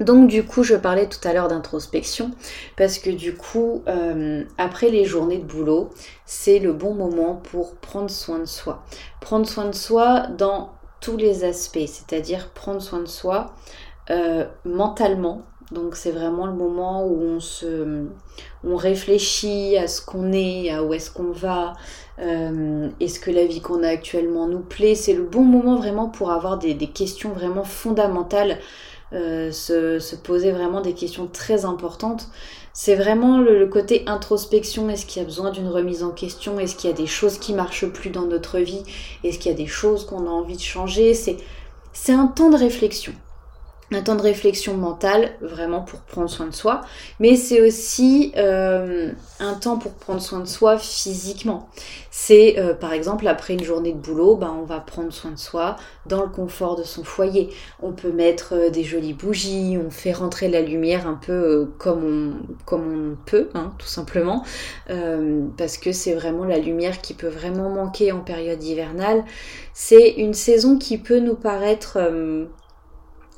Donc 0.00 0.28
du 0.28 0.44
coup, 0.44 0.62
je 0.62 0.74
parlais 0.74 1.06
tout 1.06 1.26
à 1.28 1.32
l'heure 1.32 1.48
d'introspection 1.48 2.30
parce 2.76 2.98
que 2.98 3.10
du 3.10 3.34
coup, 3.34 3.82
euh, 3.86 4.44
après 4.56 4.88
les 4.88 5.04
journées 5.04 5.38
de 5.38 5.44
boulot, 5.44 5.90
c'est 6.24 6.58
le 6.58 6.72
bon 6.72 6.94
moment 6.94 7.34
pour 7.34 7.76
prendre 7.76 8.08
soin 8.08 8.38
de 8.38 8.46
soi. 8.46 8.82
Prendre 9.20 9.46
soin 9.46 9.66
de 9.66 9.74
soi 9.74 10.26
dans 10.38 10.70
tous 11.00 11.16
les 11.16 11.44
aspects, 11.44 11.78
c'est-à-dire 11.86 12.50
prendre 12.50 12.80
soin 12.80 13.00
de 13.00 13.06
soi 13.06 13.54
euh, 14.10 14.44
mentalement, 14.64 15.42
Donc 15.70 15.94
c'est 15.94 16.10
vraiment 16.10 16.46
le 16.46 16.52
moment 16.52 17.06
où 17.06 17.22
on 17.22 17.38
se, 17.38 18.06
réfléchit 18.64 19.76
à 19.76 19.86
ce 19.86 20.04
qu'on 20.04 20.32
est, 20.32 20.70
à 20.70 20.82
où 20.82 20.92
est-ce 20.94 21.12
qu'on 21.12 21.30
va, 21.30 21.74
euh, 22.18 22.88
est-ce 22.98 23.20
que 23.20 23.30
la 23.30 23.46
vie 23.46 23.60
qu'on 23.60 23.84
a 23.84 23.88
actuellement 23.88 24.48
nous 24.48 24.60
plaît. 24.60 24.96
C'est 24.96 25.12
le 25.12 25.22
bon 25.22 25.44
moment 25.44 25.76
vraiment 25.76 26.08
pour 26.08 26.32
avoir 26.32 26.58
des, 26.58 26.76
questions 26.88 27.30
vraiment 27.30 27.62
fondamentales, 27.62 28.58
euh, 29.12 29.52
se, 29.52 30.16
poser 30.16 30.50
vraiment 30.50 30.80
des 30.80 30.94
questions 30.94 31.28
très 31.28 31.64
importantes. 31.64 32.28
C'est 32.82 32.94
vraiment 32.94 33.36
le, 33.36 33.66
côté 33.66 34.04
introspection. 34.06 34.88
Est-ce 34.88 35.04
qu'il 35.04 35.20
y 35.20 35.22
a 35.22 35.26
besoin 35.26 35.50
d'une 35.50 35.68
remise 35.68 36.02
en 36.02 36.12
question? 36.12 36.58
Est-ce 36.58 36.74
qu'il 36.74 36.88
y 36.88 36.92
a 36.94 36.96
des 36.96 37.06
choses 37.06 37.36
qui 37.36 37.52
marchent 37.52 37.84
plus 37.84 38.08
dans 38.08 38.24
notre 38.24 38.58
vie? 38.58 38.82
Est-ce 39.22 39.38
qu'il 39.38 39.52
y 39.52 39.54
a 39.54 39.56
des 39.58 39.66
choses 39.66 40.06
qu'on 40.06 40.26
a 40.26 40.30
envie 40.30 40.56
de 40.56 40.62
changer? 40.62 41.12
C'est 41.12 42.12
un 42.12 42.26
temps 42.26 42.48
de 42.48 42.56
réflexion 42.56 43.12
un 43.92 44.02
temps 44.02 44.14
de 44.14 44.22
réflexion 44.22 44.76
mentale, 44.76 45.32
vraiment 45.40 45.80
pour 45.80 46.00
prendre 46.00 46.30
soin 46.30 46.46
de 46.46 46.54
soi, 46.54 46.82
mais 47.18 47.34
c'est 47.34 47.60
aussi 47.60 48.32
euh, 48.36 49.10
un 49.40 49.54
temps 49.54 49.78
pour 49.78 49.92
prendre 49.92 50.20
soin 50.20 50.40
de 50.40 50.46
soi 50.46 50.78
physiquement. 50.78 51.68
C'est 52.12 52.58
euh, 52.58 52.74
par 52.74 52.92
exemple 52.92 53.26
après 53.26 53.54
une 53.54 53.64
journée 53.64 53.92
de 53.92 53.98
boulot, 53.98 54.36
ben, 54.36 54.56
on 54.60 54.64
va 54.64 54.78
prendre 54.78 55.12
soin 55.12 55.32
de 55.32 55.38
soi 55.38 55.76
dans 56.06 56.22
le 56.22 56.28
confort 56.28 56.76
de 56.76 56.84
son 56.84 57.02
foyer. 57.02 57.50
On 57.82 57.92
peut 57.92 58.12
mettre 58.12 58.54
euh, 58.54 58.70
des 58.70 58.84
jolies 58.84 59.14
bougies, 59.14 59.76
on 59.84 59.90
fait 59.90 60.12
rentrer 60.12 60.48
la 60.48 60.60
lumière 60.60 61.08
un 61.08 61.14
peu 61.14 61.72
comme, 61.78 62.04
on, 62.04 62.54
comme 62.66 63.12
on 63.12 63.16
peut, 63.26 63.48
hein, 63.54 63.72
tout 63.78 63.86
simplement, 63.88 64.44
parce 65.56 65.78
que 65.78 65.92
c'est 65.92 66.14
vraiment 66.14 66.44
la 66.44 66.58
lumière 66.58 67.00
qui 67.00 67.14
peut 67.14 67.28
vraiment 67.28 67.70
manquer 67.70 68.12
en 68.12 68.20
période 68.20 68.62
hivernale. 68.62 69.24
C'est 69.74 70.10
une 70.10 70.34
saison 70.34 70.78
qui 70.78 70.98
peut 70.98 71.18
nous 71.18 71.34
paraître 71.34 71.98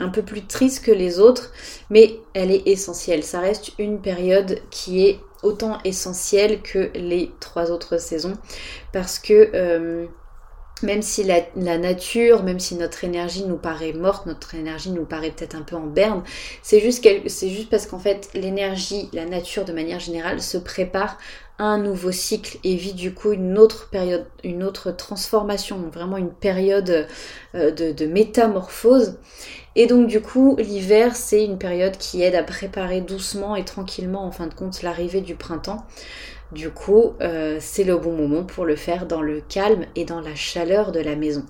un 0.02 0.08
peu 0.08 0.22
plus 0.22 0.42
triste 0.42 0.84
que 0.84 0.90
les 0.90 1.18
autres, 1.18 1.52
mais 1.90 2.18
elle 2.34 2.50
est 2.50 2.66
essentielle. 2.66 3.22
Ça 3.22 3.40
reste 3.40 3.72
une 3.78 4.00
période 4.00 4.60
qui 4.70 5.06
est 5.06 5.20
autant 5.42 5.78
essentielle 5.84 6.62
que 6.62 6.90
les 6.94 7.32
trois 7.40 7.70
autres 7.70 7.98
saisons, 7.98 8.34
parce 8.92 9.18
que 9.18 9.50
euh, 9.54 10.06
même 10.82 11.02
si 11.02 11.24
la, 11.24 11.78
nature, 11.78 12.42
même 12.42 12.58
si 12.58 12.74
notre 12.74 13.04
énergie 13.04 13.44
nous 13.44 13.56
paraît 13.56 13.92
morte, 13.92 14.26
notre 14.26 14.54
énergie 14.54 14.90
nous 14.90 15.04
paraît 15.04 15.30
peut-être 15.30 15.54
un 15.54 15.62
peu 15.62 15.76
en 15.76 15.86
berne, 15.86 16.22
c'est 16.62 16.80
juste, 16.80 17.06
c'est 17.26 17.48
juste 17.48 17.70
parce 17.70 17.86
qu'en 17.86 17.98
fait 17.98 18.30
l'énergie, 18.34 19.08
la 19.12 19.24
nature 19.24 19.64
de 19.64 19.72
manière 19.72 20.00
générale 20.00 20.40
se 20.40 20.58
prépare 20.58 21.18
un 21.62 21.78
nouveau 21.78 22.12
cycle 22.12 22.58
et 22.64 22.74
vit 22.76 22.94
du 22.94 23.14
coup 23.14 23.32
une 23.32 23.56
autre 23.58 23.88
période, 23.90 24.26
une 24.42 24.62
autre 24.64 24.90
transformation, 24.90 25.78
vraiment 25.92 26.16
une 26.16 26.32
période 26.32 27.06
euh, 27.54 27.70
de 27.70 28.06
métamorphose. 28.06 29.18
Et 29.74 29.86
donc 29.86 30.08
du 30.08 30.20
coup, 30.20 30.56
l'hiver, 30.58 31.16
c'est 31.16 31.44
une 31.44 31.58
période 31.58 31.96
qui 31.96 32.22
aide 32.22 32.34
à 32.34 32.42
préparer 32.42 33.00
doucement 33.00 33.56
et 33.56 33.64
tranquillement, 33.64 34.24
en 34.24 34.30
fin 34.30 34.46
de 34.46 34.54
compte, 34.54 34.82
l'arrivée 34.82 35.20
du 35.20 35.34
printemps. 35.34 35.86
Du 36.52 36.70
coup, 36.70 37.14
euh, 37.22 37.56
c'est 37.60 37.84
le 37.84 37.96
bon 37.96 38.14
moment 38.14 38.44
pour 38.44 38.66
le 38.66 38.76
faire 38.76 39.06
dans 39.06 39.22
le 39.22 39.40
calme 39.40 39.86
et 39.96 40.04
dans 40.04 40.20
la 40.20 40.34
chaleur 40.34 40.92
de 40.92 41.00
la 41.00 41.16
maison. 41.16 41.46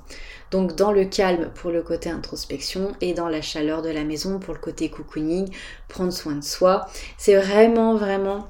Donc 0.52 0.76
dans 0.76 0.92
le 0.92 1.06
calme 1.06 1.50
pour 1.54 1.70
le 1.70 1.82
côté 1.82 2.10
introspection 2.10 2.92
et 3.00 3.14
dans 3.14 3.28
la 3.28 3.42
chaleur 3.42 3.82
de 3.82 3.88
la 3.88 4.04
maison 4.04 4.38
pour 4.38 4.54
le 4.54 4.60
côté 4.60 4.90
cocooning, 4.90 5.48
prendre 5.88 6.12
soin 6.12 6.34
de 6.34 6.44
soi. 6.44 6.86
C'est 7.18 7.34
vraiment, 7.34 7.96
vraiment 7.96 8.46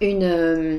une... 0.00 0.24
Euh, 0.24 0.78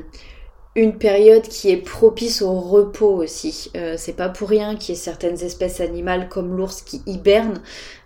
une 0.78 0.96
période 0.96 1.42
qui 1.42 1.70
est 1.70 1.76
propice 1.76 2.40
au 2.40 2.52
repos 2.60 3.16
aussi. 3.16 3.70
Euh, 3.76 3.94
c'est 3.98 4.12
pas 4.12 4.28
pour 4.28 4.48
rien 4.48 4.76
qu'il 4.76 4.94
y 4.94 4.98
ait 4.98 5.00
certaines 5.00 5.42
espèces 5.42 5.80
animales 5.80 6.28
comme 6.28 6.56
l'ours 6.56 6.82
qui 6.82 7.02
hibernent. 7.06 7.60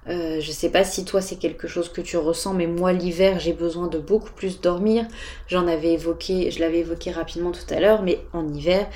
Euh, 0.08 0.40
je 0.40 0.50
sais 0.50 0.70
pas 0.70 0.82
si 0.82 1.04
toi 1.04 1.20
c'est 1.20 1.36
quelque 1.36 1.68
chose 1.68 1.90
que 1.90 2.00
tu 2.00 2.16
ressens, 2.16 2.54
mais 2.54 2.66
moi 2.66 2.92
l'hiver 2.92 3.40
j'ai 3.40 3.52
besoin 3.52 3.88
de 3.88 3.98
beaucoup 3.98 4.32
plus 4.32 4.60
dormir. 4.60 5.06
J'en 5.48 5.66
avais 5.66 5.92
évoqué, 5.92 6.50
je 6.50 6.60
l'avais 6.60 6.78
évoqué 6.78 7.10
rapidement 7.10 7.52
tout 7.52 7.72
à 7.74 7.78
l'heure, 7.78 8.02
mais 8.02 8.20
en 8.32 8.48
hiver 8.52 8.88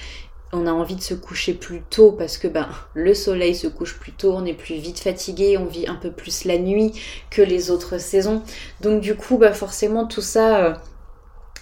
on 0.52 0.66
a 0.66 0.72
envie 0.72 0.94
de 0.94 1.02
se 1.02 1.12
coucher 1.12 1.52
plus 1.52 1.82
tôt 1.82 2.12
parce 2.12 2.38
que 2.38 2.48
ben 2.48 2.68
le 2.94 3.14
soleil 3.14 3.54
se 3.54 3.66
couche 3.66 3.98
plus 3.98 4.12
tôt, 4.12 4.32
on 4.32 4.46
est 4.46 4.54
plus 4.54 4.76
vite 4.76 5.00
fatigué, 5.00 5.58
on 5.58 5.66
vit 5.66 5.86
un 5.86 5.96
peu 5.96 6.10
plus 6.10 6.44
la 6.44 6.56
nuit 6.56 6.92
que 7.30 7.42
les 7.42 7.70
autres 7.70 7.98
saisons. 7.98 8.42
Donc 8.80 9.00
du 9.02 9.16
coup 9.16 9.36
bah 9.36 9.52
forcément 9.52 10.06
tout 10.06 10.22
ça 10.22 10.80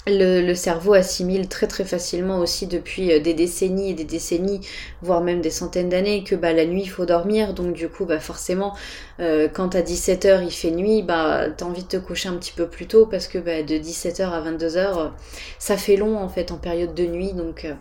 euh, 0.06 0.42
le, 0.42 0.54
cerveau 0.54 0.92
assimile 0.92 1.48
très 1.48 1.66
très 1.66 1.84
facilement 1.84 2.38
aussi 2.38 2.66
depuis 2.66 3.10
euh, 3.10 3.20
des 3.20 3.32
décennies 3.32 3.90
et 3.90 3.94
des 3.94 4.04
décennies, 4.04 4.60
voire 5.00 5.22
même 5.22 5.40
des 5.40 5.50
centaines 5.50 5.88
d'années, 5.88 6.24
que 6.24 6.34
bah, 6.34 6.52
la 6.52 6.66
nuit 6.66 6.82
il 6.82 6.88
faut 6.88 7.06
dormir. 7.06 7.54
Donc 7.54 7.72
du 7.72 7.88
coup, 7.88 8.04
bah, 8.04 8.20
forcément, 8.20 8.74
euh, 9.20 9.48
quand 9.48 9.74
à 9.74 9.80
17h 9.80 10.44
il 10.44 10.50
fait 10.50 10.70
nuit, 10.70 11.02
bah, 11.02 11.46
t'as 11.56 11.64
envie 11.64 11.84
de 11.84 11.88
te 11.88 11.96
coucher 11.96 12.28
un 12.28 12.36
petit 12.36 12.52
peu 12.52 12.66
plus 12.68 12.86
tôt 12.86 13.06
parce 13.06 13.28
que 13.28 13.38
bah, 13.38 13.62
de 13.62 13.74
17h 13.76 14.22
à 14.24 14.42
22h, 14.42 15.10
ça 15.58 15.76
fait 15.78 15.96
long 15.96 16.18
en 16.18 16.28
fait 16.28 16.52
en 16.52 16.58
période 16.58 16.94
de 16.94 17.06
nuit. 17.06 17.32
Donc, 17.32 17.64
euh, 17.64 17.72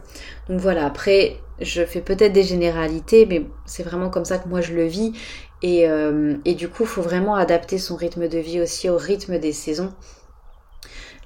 donc 0.48 0.62
voilà, 0.62 0.86
après, 0.86 1.38
je 1.60 1.84
fais 1.84 2.02
peut-être 2.02 2.34
des 2.34 2.44
généralités, 2.44 3.26
mais 3.26 3.46
c'est 3.66 3.84
vraiment 3.84 4.10
comme 4.10 4.26
ça 4.26 4.38
que 4.38 4.48
moi 4.48 4.62
je 4.62 4.74
le 4.74 4.86
vis. 4.86 5.14
Et, 5.62 5.88
et 6.44 6.56
du 6.56 6.68
coup, 6.68 6.84
faut 6.84 7.02
vraiment 7.02 7.36
adapter 7.36 7.78
son 7.78 7.96
rythme 7.96 8.28
de 8.28 8.38
vie 8.38 8.60
aussi 8.60 8.90
au 8.90 8.98
rythme 8.98 9.40
des 9.40 9.54
saisons. 9.54 9.94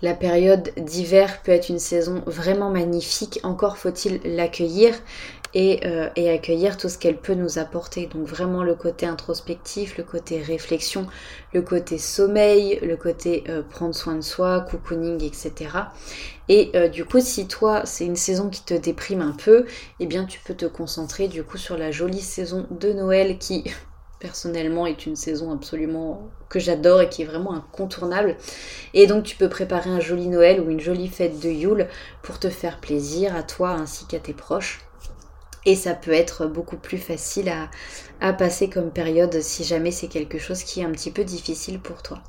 La 0.01 0.13
période 0.13 0.71
d'hiver 0.77 1.41
peut 1.43 1.51
être 1.51 1.69
une 1.69 1.79
saison 1.79 2.21
vraiment 2.27 2.69
magnifique, 2.69 3.39
encore 3.43 3.77
faut-il 3.77 4.19
l'accueillir 4.23 4.93
euh, 5.55 6.09
et, 6.15 6.29
accueillir 6.29 6.77
tout 6.77 6.87
ce 6.87 6.99
qu'elle 6.99 7.17
peut 7.17 7.33
nous 7.33 7.57
apporter. 7.57 8.05
Donc 8.05 8.27
vraiment 8.27 8.63
le 8.63 8.75
côté 8.75 9.05
introspectif, 9.05 9.97
le 9.97 10.03
côté 10.03 10.39
réflexion, 10.39 11.07
le 11.53 11.61
côté 11.61 11.97
sommeil, 11.97 12.79
le 12.83 12.95
côté 12.95 13.43
euh, 13.49 13.63
prendre 13.63 13.95
soin 13.95 14.15
de 14.15 14.21
soi, 14.21 14.61
cocooning, 14.69 15.23
etc. 15.23 15.69
Et 16.47 16.71
euh, 16.75 16.89
du 16.89 17.05
coup, 17.05 17.19
si 17.21 17.47
toi, 17.47 17.81
c'est 17.85 18.05
une 18.05 18.15
saison 18.15 18.49
qui 18.49 18.63
te 18.63 18.73
déprime 18.75 19.21
un 19.21 19.31
peu, 19.31 19.65
eh 19.99 20.05
bien 20.05 20.25
tu 20.25 20.39
peux 20.39 20.53
te 20.53 20.65
concentrer 20.65 21.27
du 21.27 21.43
coup 21.43 21.57
sur 21.57 21.77
la 21.77 21.91
jolie 21.91 22.21
saison 22.21 22.67
de 22.69 22.93
Noël 22.93 23.39
qui 23.39 23.63
personnellement 24.19 24.87
est 24.87 25.05
une 25.05 25.15
saison 25.15 25.51
absolument 25.51 26.29
que 26.49 26.59
j'adore 26.59 27.01
et 27.01 27.09
qui 27.09 27.21
est 27.21 27.25
vraiment 27.25 27.53
incontournable. 27.53 28.35
Et 28.93 29.07
donc 29.07 29.23
tu 29.23 29.35
peux 29.35 29.49
préparer 29.49 29.89
un 29.89 29.99
joli 29.99 30.27
Noël 30.27 30.59
ou 30.61 30.69
une 30.69 30.79
jolie 30.79 31.07
fête 31.07 31.39
de 31.39 31.49
Yule 31.49 31.87
pour 32.23 32.39
te 32.39 32.49
faire 32.49 32.79
plaisir 32.79 33.35
à 33.35 33.43
toi 33.43 33.71
ainsi 33.71 34.05
qu'à 34.07 34.19
tes 34.19 34.33
proches. 34.33 34.81
Et 35.65 35.75
ça 35.75 35.93
peut 35.93 36.13
être 36.13 36.47
beaucoup 36.47 36.77
plus 36.77 36.97
facile 36.97 37.51
à, 38.21 38.33
passer 38.33 38.69
comme 38.69 38.89
période 38.89 39.41
si 39.41 39.63
jamais 39.63 39.91
c'est 39.91 40.07
quelque 40.07 40.39
chose 40.39 40.63
qui 40.63 40.79
est 40.79 40.85
un 40.85 40.91
petit 40.91 41.11
peu 41.11 41.25
difficile 41.25 41.79
pour 41.79 42.01
toi. 42.01 42.19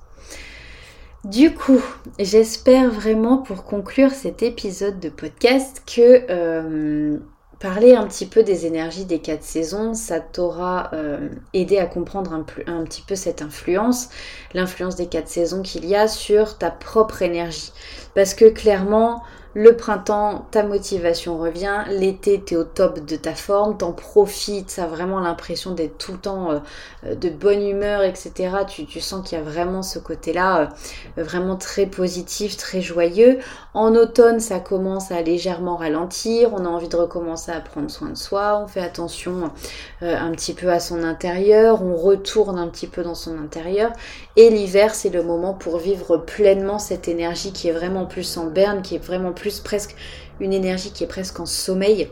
Du 1.24 1.54
coup, 1.54 1.80
j'espère 2.18 2.90
vraiment 2.90 3.38
pour 3.38 3.64
conclure 3.64 4.10
cet 4.10 4.42
épisode 4.42 4.98
de 4.98 5.08
podcast 5.08 5.82
que 5.86 6.24
euh, 6.30 7.18
parler 7.60 7.94
un 7.94 8.06
petit 8.06 8.26
peu 8.26 8.42
des 8.42 8.66
énergies 8.66 9.04
des 9.04 9.18
quatre 9.18 9.42
saisons, 9.42 9.94
ça 9.94 10.20
t'aura 10.20 10.90
euh, 10.92 11.28
aidé 11.54 11.78
à 11.78 11.86
comprendre 11.86 12.32
un, 12.32 12.44
un, 12.66 12.84
petit 12.84 13.02
peu 13.02 13.16
cette 13.16 13.42
influence, 13.42 14.10
l'influence 14.54 14.96
des 14.96 15.06
quatre 15.06 15.28
saisons 15.28 15.62
qu'il 15.62 15.84
y 15.84 15.96
a 15.96 16.06
sur 16.06 16.58
ta 16.58 16.70
propre 16.70 17.22
énergie. 17.22 17.72
Parce 18.14 18.34
que 18.34 18.48
clairement, 18.48 19.22
le 19.58 19.74
printemps, 19.74 20.46
ta 20.52 20.62
motivation 20.62 21.36
revient. 21.36 21.82
L'été, 21.90 22.40
tu 22.46 22.54
es 22.54 22.56
au 22.56 22.62
top 22.62 23.04
de 23.04 23.16
ta 23.16 23.34
forme, 23.34 23.76
t'en 23.76 23.90
profites, 23.90 24.70
ça 24.70 24.84
a 24.84 24.86
vraiment 24.86 25.18
l'impression 25.18 25.72
d'être 25.72 25.98
tout 25.98 26.12
le 26.12 26.18
temps 26.18 26.52
euh, 26.52 27.16
de 27.16 27.28
bonne 27.28 27.66
humeur, 27.66 28.04
etc. 28.04 28.50
Tu, 28.68 29.00
sens 29.00 29.28
qu'il 29.28 29.36
y 29.36 29.40
a 29.40 29.44
vraiment 29.44 29.82
ce 29.82 29.98
côté-là 29.98 30.70
euh, 31.18 31.24
vraiment 31.24 31.56
très 31.56 31.86
positif, 31.86 32.56
très 32.56 32.80
joyeux. 32.80 33.40
En 33.74 33.96
automne, 33.96 34.38
ça 34.38 34.60
commence 34.60 35.10
à 35.10 35.22
légèrement 35.22 35.74
ralentir. 35.74 36.50
On 36.52 36.64
a 36.64 36.68
envie 36.68 36.88
de 36.88 36.96
recommencer 36.96 37.50
à 37.50 37.60
prendre 37.60 37.90
soin 37.90 38.10
de 38.10 38.16
soi. 38.16 38.60
On 38.62 38.68
fait 38.68 38.80
attention 38.80 39.50
euh, 40.04 40.16
un 40.16 40.30
petit 40.30 40.54
peu 40.54 40.70
à 40.70 40.78
son 40.78 41.02
intérieur. 41.02 41.82
On 41.82 41.96
retourne 41.96 42.60
un 42.60 42.68
petit 42.68 42.86
peu 42.86 43.02
dans 43.02 43.16
son 43.16 43.36
intérieur. 43.36 43.90
Et 44.36 44.50
l'hiver, 44.50 44.94
c'est 44.94 45.10
le 45.10 45.24
moment 45.24 45.52
pour 45.52 45.78
vivre 45.78 46.16
pleinement 46.16 46.78
cette 46.78 47.08
énergie 47.08 47.52
qui 47.52 47.66
est 47.66 47.72
vraiment 47.72 48.06
plus 48.06 48.36
en 48.36 48.46
berne, 48.46 48.82
qui 48.82 48.94
est 48.94 49.04
vraiment 49.04 49.32
plus 49.32 49.47
presque 49.64 49.94
une 50.40 50.52
énergie 50.52 50.92
qui 50.92 51.04
est 51.04 51.08
presque 51.08 51.40
en 51.40 51.46
sommeil 51.46 52.08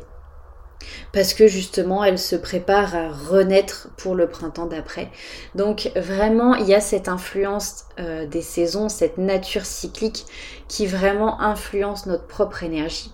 parce 1.12 1.34
que 1.34 1.46
justement 1.46 2.04
elle 2.04 2.18
se 2.18 2.36
prépare 2.36 2.94
à 2.94 3.08
renaître 3.08 3.88
pour 3.96 4.14
le 4.14 4.28
printemps 4.28 4.66
d'après. 4.66 5.10
Donc 5.54 5.90
vraiment 5.96 6.54
il 6.54 6.66
y 6.66 6.74
a 6.74 6.80
cette 6.80 7.08
influence 7.08 7.84
euh, 7.98 8.26
des 8.26 8.42
saisons, 8.42 8.88
cette 8.88 9.18
nature 9.18 9.64
cyclique 9.64 10.24
qui 10.68 10.86
vraiment 10.86 11.40
influence 11.40 12.06
notre 12.06 12.26
propre 12.26 12.62
énergie. 12.62 13.12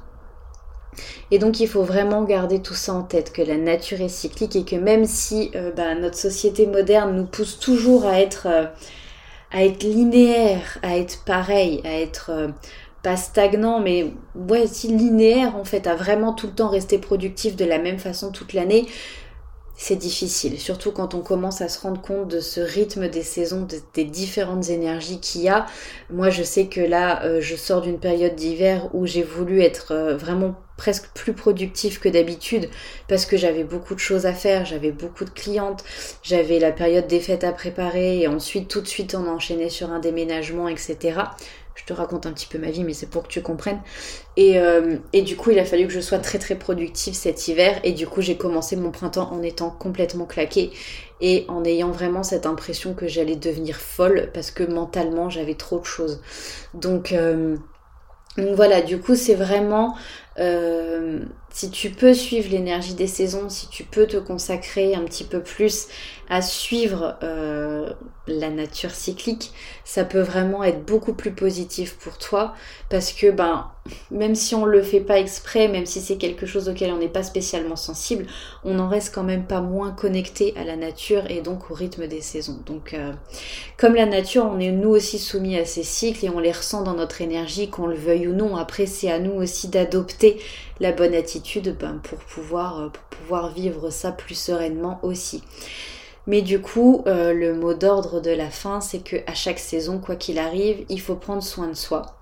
Et 1.30 1.38
donc 1.38 1.60
il 1.60 1.68
faut 1.68 1.82
vraiment 1.82 2.22
garder 2.24 2.60
tout 2.60 2.74
ça 2.74 2.92
en 2.92 3.02
tête, 3.02 3.32
que 3.32 3.40
la 3.40 3.56
nature 3.56 4.00
est 4.02 4.08
cyclique 4.08 4.56
et 4.56 4.64
que 4.64 4.76
même 4.76 5.06
si 5.06 5.50
euh, 5.54 5.70
bah, 5.72 5.94
notre 5.94 6.18
société 6.18 6.66
moderne 6.66 7.16
nous 7.16 7.24
pousse 7.24 7.58
toujours 7.58 8.04
à 8.04 8.20
être, 8.20 8.46
euh, 8.46 8.66
à 9.50 9.64
être 9.64 9.82
linéaire, 9.82 10.78
à 10.82 10.98
être 10.98 11.24
pareil, 11.24 11.80
à 11.84 11.98
être 11.98 12.52
pas 13.02 13.16
stagnant, 13.16 13.80
mais 13.80 14.12
si 14.66 14.88
linéaire 14.88 15.56
en 15.56 15.64
fait, 15.64 15.86
à 15.86 15.94
vraiment 15.94 16.32
tout 16.32 16.46
le 16.46 16.52
temps 16.52 16.68
rester 16.68 16.98
productif 16.98 17.56
de 17.56 17.64
la 17.64 17.78
même 17.78 17.98
façon 17.98 18.30
toute 18.30 18.52
l'année, 18.52 18.86
c'est 19.82 19.96
difficile, 19.96 20.60
surtout 20.60 20.92
quand 20.92 21.14
on 21.14 21.22
commence 21.22 21.60
à 21.60 21.68
se 21.68 21.80
rendre 21.80 22.00
compte 22.00 22.28
de 22.28 22.38
ce 22.38 22.60
rythme 22.60 23.08
des 23.08 23.22
saisons, 23.22 23.66
des 23.94 24.04
différentes 24.04 24.68
énergies 24.68 25.18
qu'il 25.18 25.40
y 25.42 25.48
a. 25.48 25.66
Moi, 26.08 26.30
je 26.30 26.44
sais 26.44 26.66
que 26.66 26.80
là, 26.80 27.24
euh, 27.24 27.40
je 27.40 27.56
sors 27.56 27.80
d'une 27.80 27.98
période 27.98 28.36
d'hiver 28.36 28.88
où 28.92 29.06
j'ai 29.06 29.24
voulu 29.24 29.60
être 29.60 29.92
euh, 29.92 30.16
vraiment 30.16 30.54
presque 30.76 31.08
plus 31.14 31.32
productif 31.32 32.00
que 32.00 32.08
d'habitude 32.08 32.68
parce 33.08 33.26
que 33.26 33.36
j'avais 33.36 33.64
beaucoup 33.64 33.94
de 33.94 34.00
choses 34.00 34.26
à 34.26 34.32
faire, 34.32 34.64
j'avais 34.64 34.90
beaucoup 34.90 35.24
de 35.24 35.30
clientes, 35.30 35.84
j'avais 36.22 36.58
la 36.58 36.72
période 36.72 37.06
des 37.06 37.20
fêtes 37.20 37.44
à 37.44 37.52
préparer 37.52 38.20
et 38.20 38.28
ensuite 38.28 38.68
tout 38.68 38.80
de 38.80 38.88
suite 38.88 39.14
on 39.14 39.28
enchaînait 39.28 39.68
sur 39.68 39.90
un 39.90 39.98
déménagement, 39.98 40.68
etc. 40.68 41.20
Je 41.74 41.84
te 41.84 41.92
raconte 41.92 42.26
un 42.26 42.32
petit 42.32 42.46
peu 42.46 42.58
ma 42.58 42.70
vie, 42.70 42.84
mais 42.84 42.92
c'est 42.92 43.08
pour 43.08 43.22
que 43.22 43.28
tu 43.28 43.42
comprennes. 43.42 43.80
Et, 44.36 44.58
euh, 44.58 44.96
et, 45.12 45.22
du 45.22 45.36
coup, 45.36 45.50
il 45.50 45.58
a 45.58 45.64
fallu 45.64 45.86
que 45.86 45.92
je 45.92 46.00
sois 46.00 46.18
très 46.18 46.38
très 46.38 46.54
productive 46.54 47.14
cet 47.14 47.48
hiver. 47.48 47.80
Et 47.84 47.92
du 47.92 48.06
coup, 48.06 48.20
j'ai 48.20 48.36
commencé 48.36 48.76
mon 48.76 48.90
printemps 48.90 49.30
en 49.32 49.42
étant 49.42 49.70
complètement 49.70 50.26
claquée 50.26 50.70
et 51.20 51.44
en 51.48 51.64
ayant 51.64 51.90
vraiment 51.90 52.22
cette 52.22 52.46
impression 52.46 52.94
que 52.94 53.06
j'allais 53.06 53.36
devenir 53.36 53.76
folle 53.76 54.30
parce 54.34 54.50
que 54.50 54.64
mentalement, 54.64 55.30
j'avais 55.30 55.54
trop 55.54 55.78
de 55.78 55.84
choses. 55.84 56.20
Donc, 56.74 57.12
euh, 57.12 57.56
voilà, 58.36 58.80
du 58.80 58.98
coup, 58.98 59.14
c'est 59.14 59.34
vraiment 59.34 59.94
euh, 60.38 61.20
si 61.52 61.70
tu 61.70 61.90
peux 61.90 62.14
suivre 62.14 62.50
l'énergie 62.50 62.94
des 62.94 63.06
saisons, 63.06 63.48
si 63.48 63.68
tu 63.68 63.84
peux 63.84 64.06
te 64.06 64.16
consacrer 64.16 64.94
un 64.94 65.02
petit 65.04 65.24
peu 65.24 65.42
plus 65.42 65.88
à 66.28 66.40
suivre 66.40 67.16
euh, 67.22 67.92
la 68.26 68.48
nature 68.48 68.92
cyclique, 68.92 69.52
ça 69.84 70.04
peut 70.04 70.22
vraiment 70.22 70.64
être 70.64 70.84
beaucoup 70.84 71.12
plus 71.12 71.32
positif 71.32 71.96
pour 71.98 72.16
toi 72.16 72.54
parce 72.88 73.12
que 73.12 73.30
ben 73.30 73.70
même 74.12 74.36
si 74.36 74.54
on 74.54 74.64
le 74.64 74.80
fait 74.80 75.00
pas 75.00 75.18
exprès, 75.18 75.66
même 75.66 75.86
si 75.86 76.00
c'est 76.00 76.16
quelque 76.16 76.46
chose 76.46 76.68
auquel 76.68 76.92
on 76.92 76.98
n'est 76.98 77.08
pas 77.08 77.24
spécialement 77.24 77.74
sensible, 77.74 78.26
on 78.64 78.74
n'en 78.74 78.88
reste 78.88 79.12
quand 79.12 79.24
même 79.24 79.44
pas 79.44 79.60
moins 79.60 79.90
connecté 79.90 80.54
à 80.56 80.64
la 80.64 80.76
nature 80.76 81.28
et 81.30 81.40
donc 81.40 81.70
au 81.70 81.74
rythme 81.74 82.06
des 82.06 82.20
saisons. 82.20 82.60
Donc 82.64 82.94
euh, 82.94 83.12
comme 83.76 83.96
la 83.96 84.06
nature, 84.06 84.46
on 84.46 84.60
est 84.60 84.70
nous 84.70 84.90
aussi 84.90 85.18
soumis 85.18 85.58
à 85.58 85.64
ces 85.64 85.82
cycles 85.82 86.24
et 86.24 86.30
on 86.30 86.38
les 86.38 86.52
ressent 86.52 86.82
dans 86.82 86.94
notre 86.94 87.20
énergie, 87.20 87.68
qu'on 87.68 87.86
le 87.86 87.96
veuille 87.96 88.28
ou 88.28 88.34
non. 88.34 88.56
Après, 88.56 88.86
c'est 88.86 89.10
à 89.10 89.18
nous 89.18 89.32
aussi 89.32 89.68
d'adopter 89.68 90.40
la 90.80 90.92
bonne 90.92 91.14
attitude 91.14 91.76
ben, 91.78 92.00
pour, 92.02 92.18
pouvoir, 92.18 92.80
euh, 92.80 92.88
pour 92.88 93.04
pouvoir 93.04 93.50
vivre 93.50 93.90
ça 93.90 94.12
plus 94.12 94.34
sereinement 94.34 94.98
aussi. 95.02 95.42
Mais 96.26 96.42
du 96.42 96.60
coup, 96.60 97.02
euh, 97.06 97.32
le 97.32 97.54
mot 97.54 97.74
d'ordre 97.74 98.20
de 98.20 98.30
la 98.30 98.50
fin, 98.50 98.80
c'est 98.80 99.00
que 99.00 99.16
à 99.26 99.34
chaque 99.34 99.58
saison, 99.58 99.98
quoi 99.98 100.16
qu'il 100.16 100.38
arrive, 100.38 100.84
il 100.88 101.00
faut 101.00 101.16
prendre 101.16 101.42
soin 101.42 101.68
de 101.68 101.74
soi. 101.74 102.16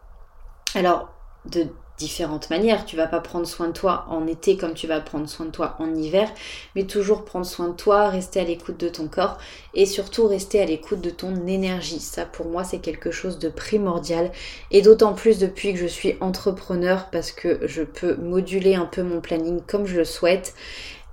Alors, 0.74 1.10
de 1.46 1.66
différentes 2.00 2.48
manières. 2.50 2.86
Tu 2.86 2.96
vas 2.96 3.06
pas 3.06 3.20
prendre 3.20 3.46
soin 3.46 3.68
de 3.68 3.72
toi 3.72 4.06
en 4.08 4.26
été 4.26 4.56
comme 4.56 4.74
tu 4.74 4.86
vas 4.86 5.00
prendre 5.00 5.28
soin 5.28 5.46
de 5.46 5.50
toi 5.50 5.76
en 5.78 5.94
hiver, 5.94 6.28
mais 6.74 6.84
toujours 6.84 7.24
prendre 7.24 7.46
soin 7.46 7.68
de 7.68 7.74
toi, 7.74 8.08
rester 8.08 8.40
à 8.40 8.44
l'écoute 8.44 8.78
de 8.80 8.88
ton 8.88 9.06
corps 9.06 9.38
et 9.74 9.86
surtout 9.86 10.26
rester 10.26 10.60
à 10.60 10.64
l'écoute 10.64 11.02
de 11.02 11.10
ton 11.10 11.46
énergie. 11.46 12.00
Ça 12.00 12.24
pour 12.24 12.46
moi 12.46 12.64
c'est 12.64 12.78
quelque 12.78 13.10
chose 13.10 13.38
de 13.38 13.50
primordial 13.50 14.32
et 14.70 14.82
d'autant 14.82 15.12
plus 15.12 15.38
depuis 15.38 15.74
que 15.74 15.78
je 15.78 15.86
suis 15.86 16.16
entrepreneur 16.20 17.08
parce 17.12 17.32
que 17.32 17.60
je 17.66 17.82
peux 17.82 18.16
moduler 18.16 18.74
un 18.74 18.86
peu 18.86 19.02
mon 19.02 19.20
planning 19.20 19.60
comme 19.66 19.86
je 19.86 19.96
le 19.98 20.04
souhaite. 20.04 20.54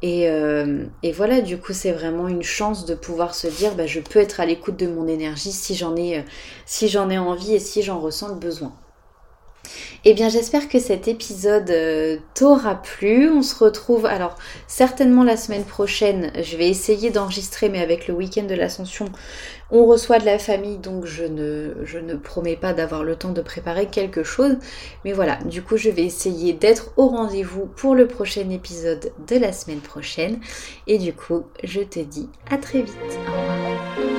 Et, 0.03 0.29
euh, 0.29 0.85
voilà, 1.15 1.41
du 1.41 1.57
coup, 1.57 1.73
c'est 1.73 1.91
vraiment 1.91 2.27
une 2.27 2.43
chance 2.43 2.85
de 2.85 2.93
pouvoir 2.93 3.33
se 3.33 3.47
dire, 3.47 3.73
bah, 3.75 3.87
je 3.87 3.99
peux 3.99 4.19
être 4.19 4.39
à 4.39 4.45
l'écoute 4.45 4.77
de 4.77 4.85
mon 4.87 5.07
énergie 5.07 5.51
si 5.51 5.73
j'en 5.75 5.95
ai, 5.95 6.19
euh, 6.19 6.21
si 6.67 6.87
j'en 6.87 7.09
ai 7.09 7.17
envie 7.17 7.55
et 7.55 7.59
si 7.59 7.81
j'en 7.81 7.99
ressens 7.99 8.27
le 8.29 8.35
besoin. 8.35 8.73
Eh 10.05 10.13
bien 10.13 10.29
j'espère 10.29 10.69
que 10.69 10.79
cet 10.79 11.07
épisode 11.07 11.69
euh, 11.69 12.17
t'aura 12.33 12.75
plu. 12.75 13.29
On 13.29 13.41
se 13.41 13.55
retrouve 13.55 14.05
alors 14.05 14.35
certainement 14.67 15.23
la 15.23 15.37
semaine 15.37 15.63
prochaine. 15.63 16.31
Je 16.41 16.57
vais 16.57 16.69
essayer 16.69 17.09
d'enregistrer 17.09 17.69
mais 17.69 17.81
avec 17.81 18.07
le 18.07 18.13
week-end 18.13 18.43
de 18.43 18.55
l'ascension 18.55 19.05
on 19.69 19.85
reçoit 19.85 20.19
de 20.19 20.25
la 20.25 20.39
famille 20.39 20.77
donc 20.77 21.05
je 21.05 21.23
ne, 21.23 21.73
je 21.83 21.99
ne 21.99 22.15
promets 22.15 22.55
pas 22.55 22.73
d'avoir 22.73 23.03
le 23.03 23.15
temps 23.15 23.31
de 23.31 23.41
préparer 23.41 23.87
quelque 23.87 24.23
chose. 24.23 24.57
Mais 25.03 25.13
voilà, 25.13 25.37
du 25.45 25.61
coup 25.61 25.77
je 25.77 25.89
vais 25.89 26.03
essayer 26.03 26.53
d'être 26.53 26.91
au 26.97 27.07
rendez-vous 27.07 27.65
pour 27.65 27.95
le 27.95 28.07
prochain 28.07 28.49
épisode 28.49 29.11
de 29.27 29.37
la 29.37 29.51
semaine 29.51 29.81
prochaine. 29.81 30.39
Et 30.87 30.97
du 30.97 31.13
coup 31.13 31.43
je 31.63 31.81
te 31.81 31.99
dis 31.99 32.29
à 32.49 32.57
très 32.57 32.81
vite. 32.81 34.16